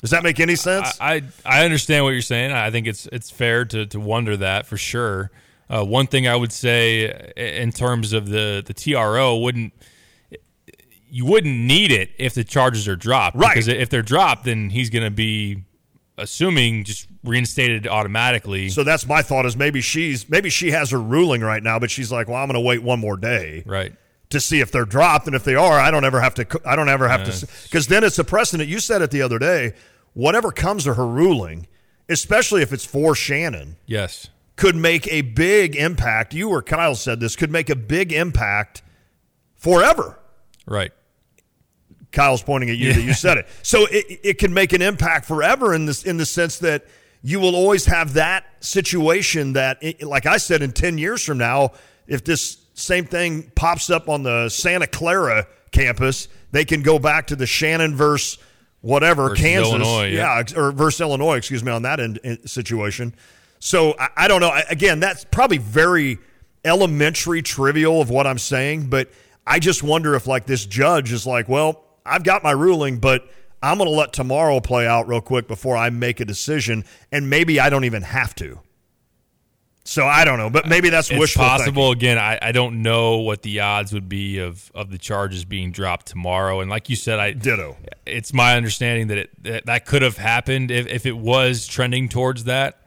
[0.00, 0.88] Does that make any sense?
[1.00, 1.14] I,
[1.46, 2.52] I I understand what you're saying.
[2.52, 5.30] I think it's it's fair to to wonder that for sure.
[5.70, 9.72] Uh, one thing I would say in terms of the the TRO wouldn't
[11.08, 13.50] you wouldn't need it if the charges are dropped, Right.
[13.54, 15.62] Because if they're dropped, then he's going to be
[16.16, 18.68] assuming just reinstated automatically.
[18.68, 21.90] So that's my thought is maybe she's maybe she has her ruling right now, but
[21.90, 23.92] she's like, well, I'm going to wait one more day, right,
[24.30, 26.60] to see if they're dropped, and if they are, I don't ever have to.
[26.64, 28.68] I don't ever have to because then it's a precedent.
[28.68, 29.74] You said it the other day.
[30.14, 31.66] Whatever comes to her ruling,
[32.08, 36.32] especially if it's for Shannon, yes, could make a big impact.
[36.34, 38.82] You or Kyle said this could make a big impact
[39.56, 40.18] forever.
[40.66, 40.92] right.
[42.14, 43.48] Kyle's pointing at you that you said it.
[43.62, 46.86] So it, it can make an impact forever in this in the sense that
[47.22, 51.72] you will always have that situation that, like I said, in ten years from now,
[52.06, 57.28] if this same thing pops up on the Santa Clara campus, they can go back
[57.28, 58.38] to the Shannon versus
[58.80, 60.42] whatever Versus Kansas, Illinois, yeah.
[60.46, 63.14] yeah, or versus Illinois, excuse me, on that end, in- situation.
[63.58, 64.50] So I, I don't know.
[64.50, 66.18] I, again, that's probably very
[66.64, 69.10] elementary, trivial of what I'm saying, but
[69.46, 73.28] I just wonder if like this judge is like, well, I've got my ruling, but
[73.62, 77.30] I'm going to let tomorrow play out real quick before I make a decision, and
[77.30, 78.60] maybe I don't even have to.
[79.86, 81.90] So I don't know, but maybe that's it's wishful possible.
[81.90, 85.72] Again, I, I don't know what the odds would be of, of the charges being
[85.72, 86.60] dropped tomorrow.
[86.60, 87.76] And like you said, I ditto.
[88.06, 92.08] It's my understanding that it, that, that could have happened if, if it was trending
[92.08, 92.80] towards that.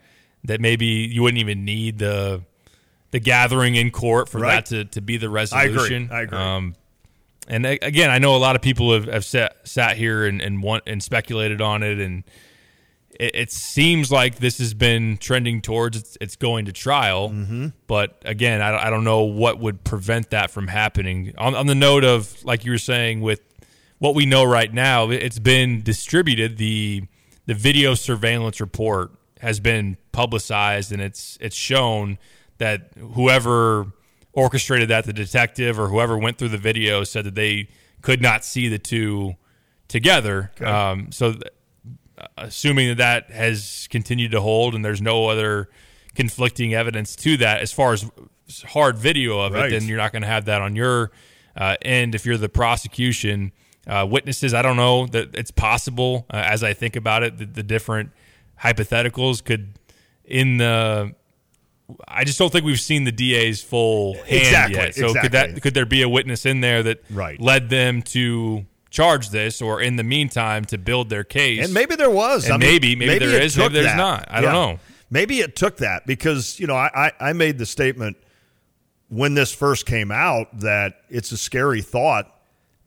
[0.43, 2.41] That maybe you wouldn't even need the
[3.11, 4.65] the gathering in court for Right.
[4.65, 6.09] that to, to be the resolution.
[6.11, 6.35] I agree.
[6.35, 6.39] I agree.
[6.39, 6.75] Um,
[7.47, 10.61] and again, I know a lot of people have, have sat sat here and and
[10.63, 12.23] want and speculated on it, and
[13.19, 17.29] it, it seems like this has been trending towards it's, it's going to trial.
[17.29, 17.73] Mhm.
[17.87, 21.33] But again, I, don't- I don't know what would prevent that from happening.
[21.37, 23.41] On, on the note of like you were saying with
[23.99, 26.57] what we know right now, it- it's been distributed.
[26.57, 27.03] the
[27.47, 32.17] The video surveillance report has been publicized, and it's it's shown
[32.57, 33.87] that whoever
[34.37, 37.67] orchestrated that, the detective or whoever went through the video, said that they
[38.03, 39.35] could not see the two
[39.87, 40.51] together.
[40.61, 41.43] Um, so, th-
[42.37, 45.69] assuming that that has continued to hold, and there's no other
[46.15, 48.09] conflicting evidence to that, as far as
[48.67, 49.65] hard video of Right.
[49.65, 51.11] it, then you're not going to have that on your
[51.55, 53.51] uh, end if you're the prosecution.
[53.87, 56.25] Uh, witnesses, I don't know that it's possible.
[56.29, 58.11] Uh, as I think about it, the, the different
[58.61, 59.79] hypotheticals could
[60.25, 61.15] in the.
[62.07, 64.95] I just don't think we've seen the DA's full hand Exactly, yet.
[64.95, 67.39] So could that could there be a witness in there that Right.
[67.39, 71.63] led them to charge this, or in the meantime to build their case?
[71.63, 72.45] And maybe there was.
[72.45, 73.97] And I mean, maybe, maybe, there it is, maybe there's that.
[73.97, 74.27] not.
[74.29, 74.79] I don't know.
[75.09, 78.17] Maybe it took that because you know I, I I made the statement
[79.09, 82.29] when this first came out that it's a scary thought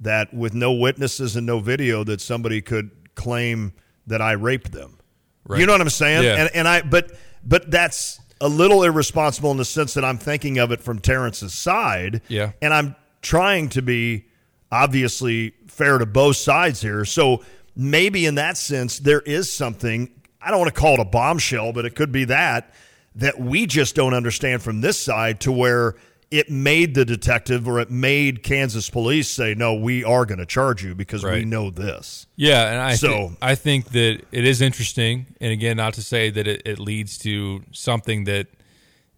[0.01, 3.73] that with no witnesses and no video that somebody could claim
[4.07, 4.99] that I raped them.
[5.47, 5.61] Right.
[5.61, 6.25] You know what I'm saying?
[6.25, 6.37] Yeah.
[6.37, 10.59] And and I but but that's a little irresponsible in the sense that I'm thinking
[10.59, 12.23] of it from Terrence's side.
[12.29, 12.53] Yeah.
[12.63, 14.27] And I'm trying to be
[14.73, 17.05] obviously fair to both sides here.
[17.05, 17.45] So
[17.77, 20.11] maybe in that sense, there is something,
[20.41, 22.73] I don't want to call it a bombshell, but it could be that,
[23.17, 25.97] that we just don't understand from this side to where
[26.31, 30.47] it made the detective or it made Kansas police say, no, we are going to
[30.47, 32.27] charge you because we know this.
[32.37, 36.03] Yeah, and I So- thi- I think that it is interesting, and again, not to
[36.03, 38.47] say that it, it leads to something that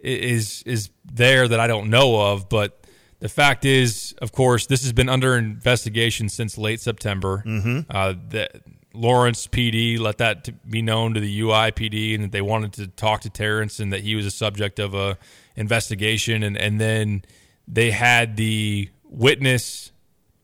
[0.00, 2.80] is is there that I don't know of, but
[3.20, 7.44] the fact is, of course, this has been under investigation since late September.
[7.46, 7.86] Mhm.
[7.88, 8.62] Uh, that
[8.94, 13.20] Lawrence PD let that be known to the UIPD, and that they wanted to talk
[13.20, 15.16] to Terrence, and that he was a subject of a
[15.56, 17.22] investigation, and and then
[17.68, 19.92] they had the witness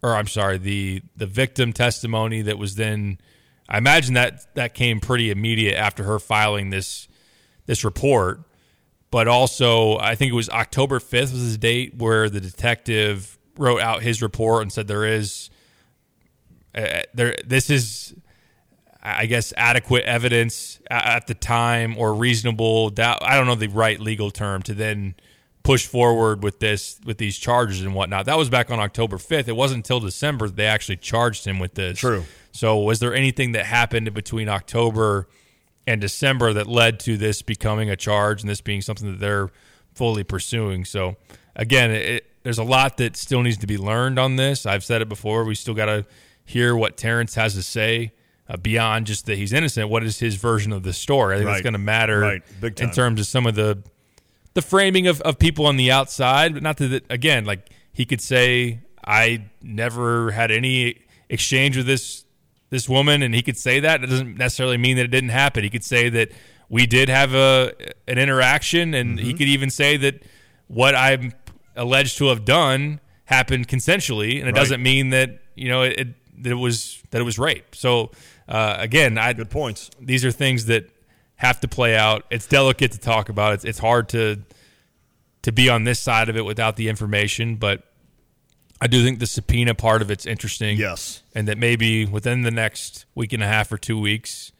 [0.03, 3.19] or I'm sorry, the the victim testimony that was then
[3.69, 7.09] I imagine that that came pretty immediate after her filing this
[7.67, 8.43] this report.
[9.11, 13.81] But also, I think it was October 5th was the date where the detective wrote
[13.81, 15.49] out his report and said there is
[16.75, 18.15] uh, there this is
[19.17, 23.19] I guess, adequate evidence at the time or reasonable doubt.
[23.23, 25.15] I don't know the right legal term to then
[25.63, 28.27] push forward with this with these charges and whatnot.
[28.27, 29.49] That was back on October 5th.
[29.49, 31.99] It wasn't until December that they actually charged him with this.
[31.99, 32.25] True.
[32.53, 35.29] So was there anything that happened between October
[35.87, 39.51] and December that led to this becoming a charge and this being something that they're
[39.93, 40.85] fully pursuing?
[40.85, 41.17] So
[41.55, 44.65] again, it, there's a lot that still needs to be learned on this.
[44.65, 45.45] I've said it before.
[45.45, 46.07] We still got to
[46.45, 48.13] hear what Terrence has to say
[48.49, 49.89] uh, beyond just that he's innocent.
[49.89, 51.35] What is his version of the story?
[51.35, 51.53] I think Right.
[51.55, 52.43] that's going to matter Right.
[52.81, 53.83] In terms of some of the
[54.55, 56.55] the framing of, of people on the outside.
[56.55, 62.25] But not that again, like he could say, I never had any exchange with this
[62.71, 64.03] this woman, and he could say that.
[64.03, 65.63] It doesn't necessarily mean that it didn't happen.
[65.65, 66.31] He could say that
[66.69, 67.73] we did have a
[68.09, 69.39] an interaction, and he Mm-hmm.
[69.39, 70.23] could even say that
[70.67, 71.33] what I'm
[71.77, 74.55] alleged to have done happened consensually, and it Right.
[74.55, 76.09] doesn't mean that you know it,
[76.43, 77.75] that it was that it was rape.
[77.75, 78.11] So
[78.49, 79.91] uh, again, I good points.
[80.01, 80.91] These are things that
[81.37, 82.25] have to play out.
[82.31, 83.55] It's delicate to talk about.
[83.55, 84.43] It's it's hard to
[85.43, 87.85] to be on this side of it without the information, but
[88.81, 90.79] I do think the subpoena part of it's interesting.
[90.79, 91.23] Yes.
[91.35, 94.53] And that maybe within the next week and a half or two weeks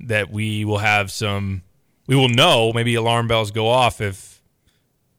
[0.00, 1.62] that we will have some
[2.06, 4.42] we will know, maybe alarm bells go off if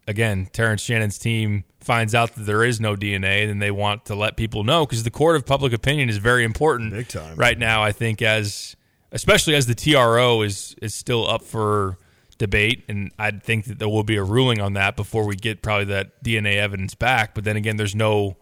[0.07, 4.15] again, Terrence Shannon's team finds out that there is no DNA, then they want to
[4.15, 7.35] let people know because the court of public opinion is very important Big time.
[7.35, 7.83] right now.
[7.83, 8.75] I think as
[9.11, 11.97] especially as the TRO is is still up for
[12.37, 15.61] debate, and I think that there will be a ruling on that before we get
[15.61, 17.35] probably that DNA evidence back.
[17.35, 18.37] But then again, there's no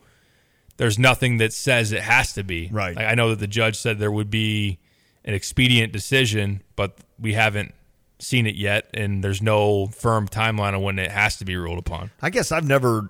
[0.77, 2.95] there's nothing that says it has to be Right.
[2.95, 4.79] Like, I know that the judge said there would be
[5.25, 7.73] an expedient decision, but we haven't
[8.19, 11.79] seen it yet, and there's no firm timeline on when it has to be ruled
[11.79, 12.11] upon.
[12.21, 13.09] I guess I've never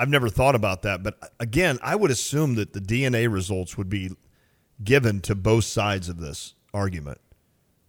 [0.00, 3.90] I've never thought about that, but again, I would assume that the DNA results would
[3.90, 4.10] be
[4.82, 7.20] given to both sides of this argument.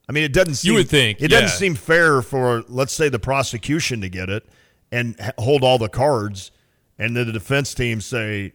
[0.10, 1.40] I mean, it doesn't seem You would think, it yeah.
[1.40, 4.46] doesn't seem fair for let's say the prosecution to get it
[4.92, 6.52] and hold all the cards
[7.00, 8.54] and then the defense team say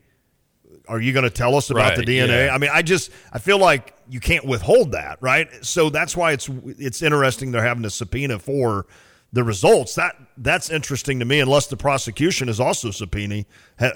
[0.88, 2.46] are you going to tell us about the DNA?
[2.46, 2.54] yeah.
[2.54, 5.48] I mean, I just I feel like you can't withhold that, right?
[5.64, 8.86] So that's why it's it's interesting they're having a subpoena for
[9.32, 9.94] the results.
[9.94, 13.44] That that's interesting to me, unless the prosecution is also subpoena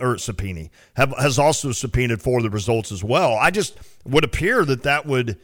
[0.01, 3.35] or subpoena have, has also subpoenaed for the results as well.
[3.35, 5.39] I just would appear that that would.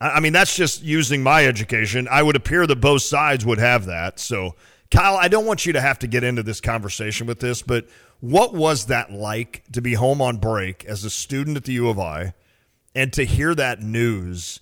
[0.00, 2.08] I I mean, that's just using my education.
[2.10, 4.18] I would appear that both sides would have that.
[4.18, 4.54] So,
[4.90, 7.86] Kyle, I don't want you to have to get into this conversation with this, but
[8.20, 11.88] what was that like to be home on break as a student at the U
[11.88, 12.34] of I
[12.94, 14.60] and to hear that news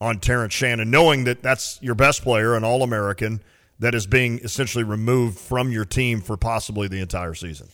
[0.00, 3.40] on Terrence Shannon, knowing that that's your best player, an All American,
[3.82, 7.68] that is being essentially removed from your team for possibly the entire season?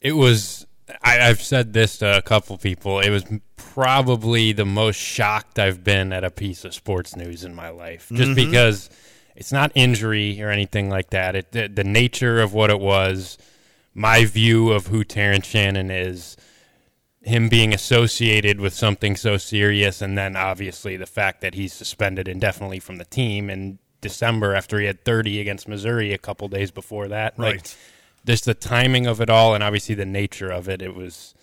[0.00, 0.66] It was.
[1.02, 3.00] I, I've said this to a couple people.
[3.00, 3.24] It was
[3.56, 8.08] probably the most shocked I've been at a piece of sports news in my life,
[8.12, 8.32] just Mm-hmm.
[8.32, 8.50] Mhm.
[8.50, 8.90] because
[9.34, 11.34] it's not injury or anything like that.
[11.36, 13.38] It the, the nature of what it was,
[13.94, 16.36] my view of who Terrence Shannon is,
[17.22, 22.28] him being associated with something so serious, and then obviously the fact that he's suspended
[22.28, 26.70] indefinitely from the team in December after he had 30 against Missouri a couple days
[26.70, 27.38] before that.
[27.38, 27.76] Like, Right.
[28.26, 30.82] just the timing of it all, and obviously the nature of it.
[30.82, 31.34] It was,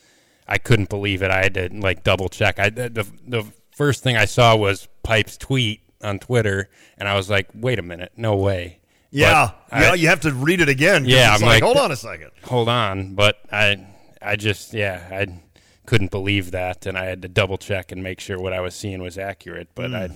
[0.47, 1.32] I couldn't believe it.
[1.32, 2.60] I had to like double check.
[2.60, 7.30] I the the first thing I saw was Pipe's tweet on Twitter, and I was
[7.30, 8.80] like, wait a minute, no way.
[9.12, 11.05] Yeah, But yeah, I- you have to read it again.
[11.05, 12.30] yeah, I'm like, like, hold on a second.
[12.43, 13.16] hold on.
[13.16, 13.88] But I,
[14.22, 15.41] I just, yeah, I
[15.88, 18.76] couldn't believe that, and I had to double check and make sure what I was
[18.76, 19.70] seeing was accurate.
[19.76, 20.12] But Mm.
[20.12, 20.16] I,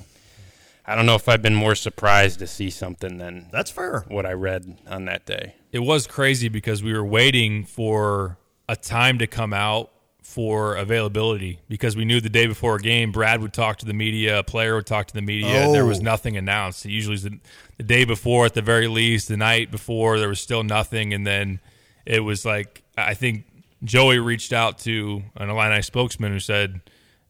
[0.86, 4.04] I don't know if I've been more surprised to see something than that's fair.
[4.10, 5.56] What I read on that day.
[5.72, 11.60] It was crazy because we were waiting for a time to come out for availability
[11.68, 14.44] because we knew the day before a game Brad would talk to the media, a
[14.44, 16.04] player would talk to the media, and there was Oh.
[16.04, 16.86] nothing announced.
[16.86, 17.40] It usually is the,
[17.78, 21.26] the day before at the very least, the night before there was still nothing and
[21.28, 21.60] then
[22.06, 23.46] it was like I think
[23.84, 26.82] Joey reached out to an Illini spokesman who said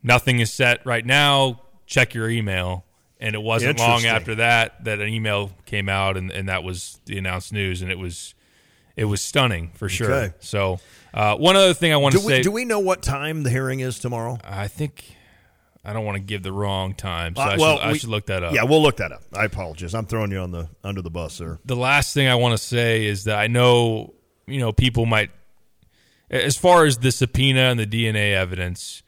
[0.03, 2.85] nothing is set right now, check your email.
[3.23, 6.99] And it wasn't long after that that an email came out and, and that was
[7.05, 8.35] the announced news and it was
[8.97, 10.11] it was stunning for sure.
[10.13, 10.33] Okay.
[10.41, 10.79] So
[11.13, 13.43] uh, one other thing I want Do to we, say do we know what time
[13.43, 14.37] the hearing is tomorrow?
[14.43, 15.15] I think
[15.85, 18.09] I don't want to give the wrong time, so Uh, I, well, should, I should
[18.09, 18.53] look that up.
[18.53, 19.21] Yeah, we'll look that up.
[19.33, 19.93] I apologize.
[19.95, 21.59] I'm throwing you on the under the bus, sir.
[21.65, 24.13] the last thing I want to say is that I know
[24.47, 25.31] you know people might,
[26.29, 29.01] as far as the subpoena and the DNA evidence,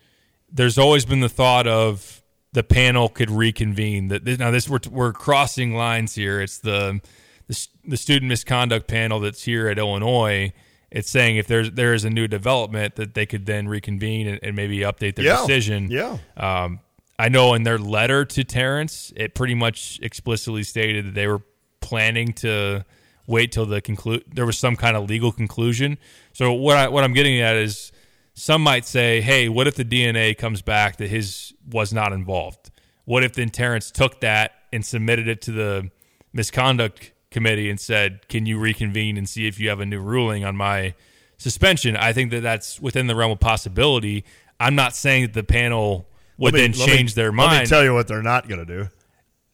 [0.52, 2.22] there's always been the thought of
[2.56, 4.08] the panel could reconvene.
[4.08, 6.42] That now this we're we're crossing lines here.
[6.42, 7.02] It's the
[7.48, 10.54] the, the student misconduct panel that's here at Illinois.
[10.90, 14.40] It's saying if there's there is a new development that they could then reconvene and,
[14.42, 15.42] and maybe update their Yeah.
[15.42, 15.92] decision.
[15.92, 16.18] Yeah.
[16.38, 16.80] Um,
[17.20, 21.42] I know in their letter to Terrence, it pretty much explicitly stated that they were
[21.82, 22.86] planning to
[23.28, 24.24] wait till the conclude.
[24.34, 25.98] There was some kind of legal conclusion.
[26.34, 27.92] So what I what I'm getting at is
[28.36, 32.70] some might say, hey, what if the DNA comes back that his was not involved?
[33.06, 35.90] What if then Terrence took that and submitted it to the
[36.34, 40.44] misconduct committee and said, can you reconvene and see if you have a new ruling
[40.44, 40.94] on my
[41.38, 41.96] suspension?
[41.96, 44.26] I think that that's within the realm of possibility.
[44.60, 46.08] I'm not saying that the panel
[46.38, 48.60] would me- then let me- change their Let me tell you what they're not going
[48.60, 48.90] to do.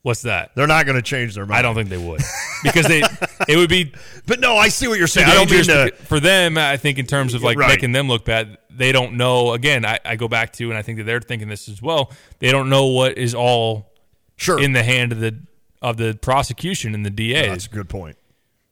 [0.01, 0.55] What's that?
[0.55, 1.59] They're not going to change their mind.
[1.59, 2.21] I don't think they would
[2.63, 3.01] because they
[3.47, 3.93] it would be.
[4.27, 5.27] But no, I see what you're saying.
[5.27, 5.91] I don't mean to.
[6.05, 6.57] for them.
[6.57, 7.69] I think in terms of like Right.
[7.69, 9.51] making them look bad, they don't know.
[9.53, 12.11] Again, I, I go back to, and I think that they're thinking this as well.
[12.39, 13.91] They don't know what is all
[14.37, 15.37] sure in the hand of the
[15.81, 17.49] of the prosecution and the DA.
[17.49, 18.15] That's a good point.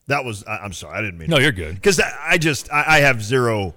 [0.08, 0.44] That was.
[0.46, 0.98] I, I'm sorry.
[0.98, 1.30] I didn't mean.
[1.30, 1.76] No, you're good.
[1.76, 3.76] Because I just I, I have zero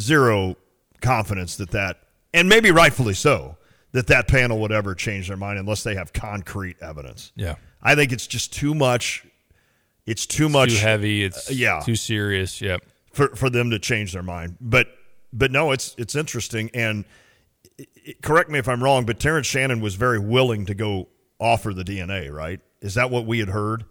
[0.00, 0.56] zero
[1.00, 1.98] confidence that that
[2.32, 3.56] and maybe rightfully so
[3.92, 7.32] that that panel would ever change their mind unless they have concrete evidence.
[7.36, 7.56] Yeah.
[7.82, 9.26] I think it's just too much.
[10.06, 11.24] It's too much too heavy.
[11.24, 12.60] It's uh, yeah too serious.
[12.60, 12.82] Yep.
[13.12, 14.56] for for them to change their mind.
[14.60, 14.88] But
[15.32, 16.70] but no, it's it's interesting.
[16.74, 17.04] And
[17.78, 21.72] it- correct me if I'm wrong, but Terrence Shannon was very willing to go offer
[21.72, 22.30] the DNA.
[22.32, 22.60] Right?
[22.80, 23.84] Is that what we had heard?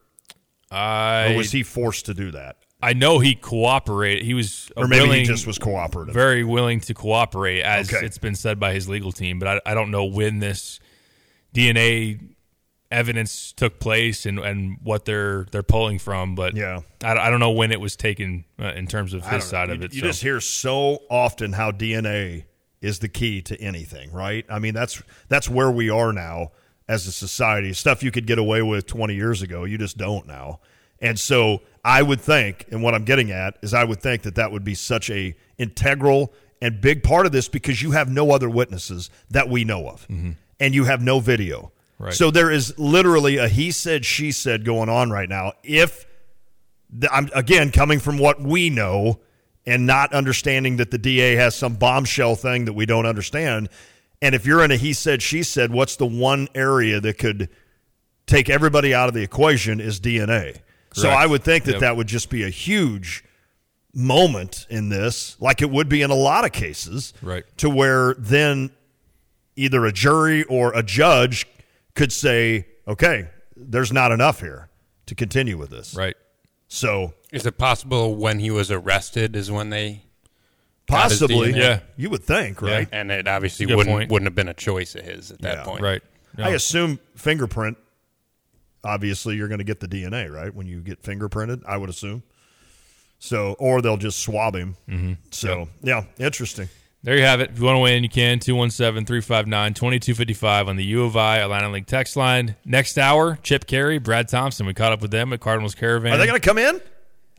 [0.70, 2.58] I or was he forced to do that?
[2.84, 4.24] I know he cooperated.
[4.26, 6.14] He was Or maybe he just was cooperative.
[6.16, 8.04] very willing to cooperate, as Okay.
[8.06, 9.38] it's been said by his legal team.
[9.38, 10.80] But I, I don't know when this
[11.54, 12.31] DNA
[12.92, 16.36] evidence took place and, and what they're they're pulling from.
[16.36, 16.82] But Yeah.
[17.04, 19.76] I, I don't know when it was taken uh, in terms of his side know.
[19.76, 19.94] of it.
[19.94, 20.08] You so.
[20.08, 22.46] just hear so often how DNA
[22.82, 24.46] is the key to anything, right?
[24.50, 26.52] I mean, that's that's where we are now
[26.88, 27.74] as a society.
[27.74, 30.60] Stuff you could get away with 20 years ago, you just don't now.
[31.00, 34.36] And so I would think, and what I'm getting at is I would think that
[34.36, 38.32] that would be such a integral and big part of this because you have no
[38.32, 40.06] other witnesses that we know of.
[40.60, 41.72] And you have no video.
[42.02, 42.14] Right.
[42.14, 45.54] So there is literally a he said, she said going on right now.
[45.64, 46.06] If
[46.90, 49.20] the, I'm again coming from what we know
[49.66, 53.70] and not understanding that the DA has some bombshell thing that we don't understand.
[54.22, 57.50] And if you're in a he said, she said, what's the one area that could
[58.26, 60.58] take everybody out of the equation is DNA.
[60.94, 61.82] So I would think that Yep.
[61.82, 63.24] that would just be a huge
[63.94, 67.44] moment in this, like it would be in a lot of cases, Right.
[67.58, 68.72] to where then
[69.56, 71.46] either a jury or a judge
[71.96, 74.70] could say, okay, there's not enough here
[75.08, 75.96] to continue with this.
[75.96, 76.16] Right.
[76.68, 80.04] So Is it possible when he was arrested is when they
[80.88, 81.80] possibly, Yeah.
[81.98, 82.88] you would think, right?
[82.92, 84.12] And it obviously wouldn't point.
[84.12, 85.64] wouldn't have been a choice of his at that Yeah.
[85.64, 85.82] point.
[85.82, 86.02] Right.
[86.38, 86.46] No.
[86.46, 87.78] I assume fingerprint.
[88.84, 91.62] Obviously, you're going to get the DNA right when you get fingerprinted.
[91.68, 92.24] I would assume.
[93.20, 94.76] So, or they'll just swab him.
[94.90, 95.14] Mm-hmm.
[95.30, 96.70] So, yeah, interesting.
[97.04, 97.50] There you have it.
[97.52, 98.40] If you want to win, you can.
[98.40, 102.56] 217 359 2255 on the U of I Atlanta Link text line.
[102.64, 104.68] Next hour, Chip Caray, Brad Thompson.
[104.68, 106.14] We caught up with them at Cardinals Caravan.
[106.14, 106.80] Are they going to come in?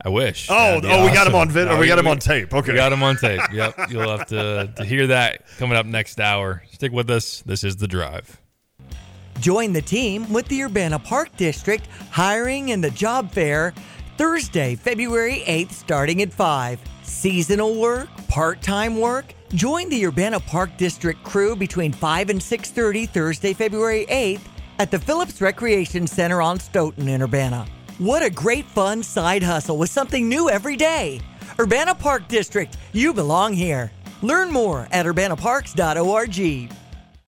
[0.03, 0.49] I wish.
[0.49, 1.33] Oh, oh That'd be oh, we got awesome.
[1.33, 2.53] him on vid- No, we got him on tape.
[2.53, 2.73] Okay.
[2.73, 3.39] We got him on tape.
[3.53, 3.75] Yep.
[3.89, 6.63] You'll have to, to hear that coming up next hour.
[6.71, 7.41] Stick with us.
[7.45, 8.41] This is The Drive.
[9.39, 13.73] Join the team with the Urbana Park District hiring and the job fair
[14.17, 16.79] Thursday, February 8th, starting at 5.
[17.03, 19.33] Seasonal work, part-time work.
[19.55, 24.41] Join the Urbana Park District crew between 5 and 6:30 Thursday, February 8th
[24.79, 27.67] at the Phillips Recreation Center on Stoughton in Urbana.
[27.99, 31.21] What a great fun side hustle with something new every day.
[31.59, 33.91] Urbana Park District, you belong here.
[34.23, 36.82] Learn more at urbanaparks.org.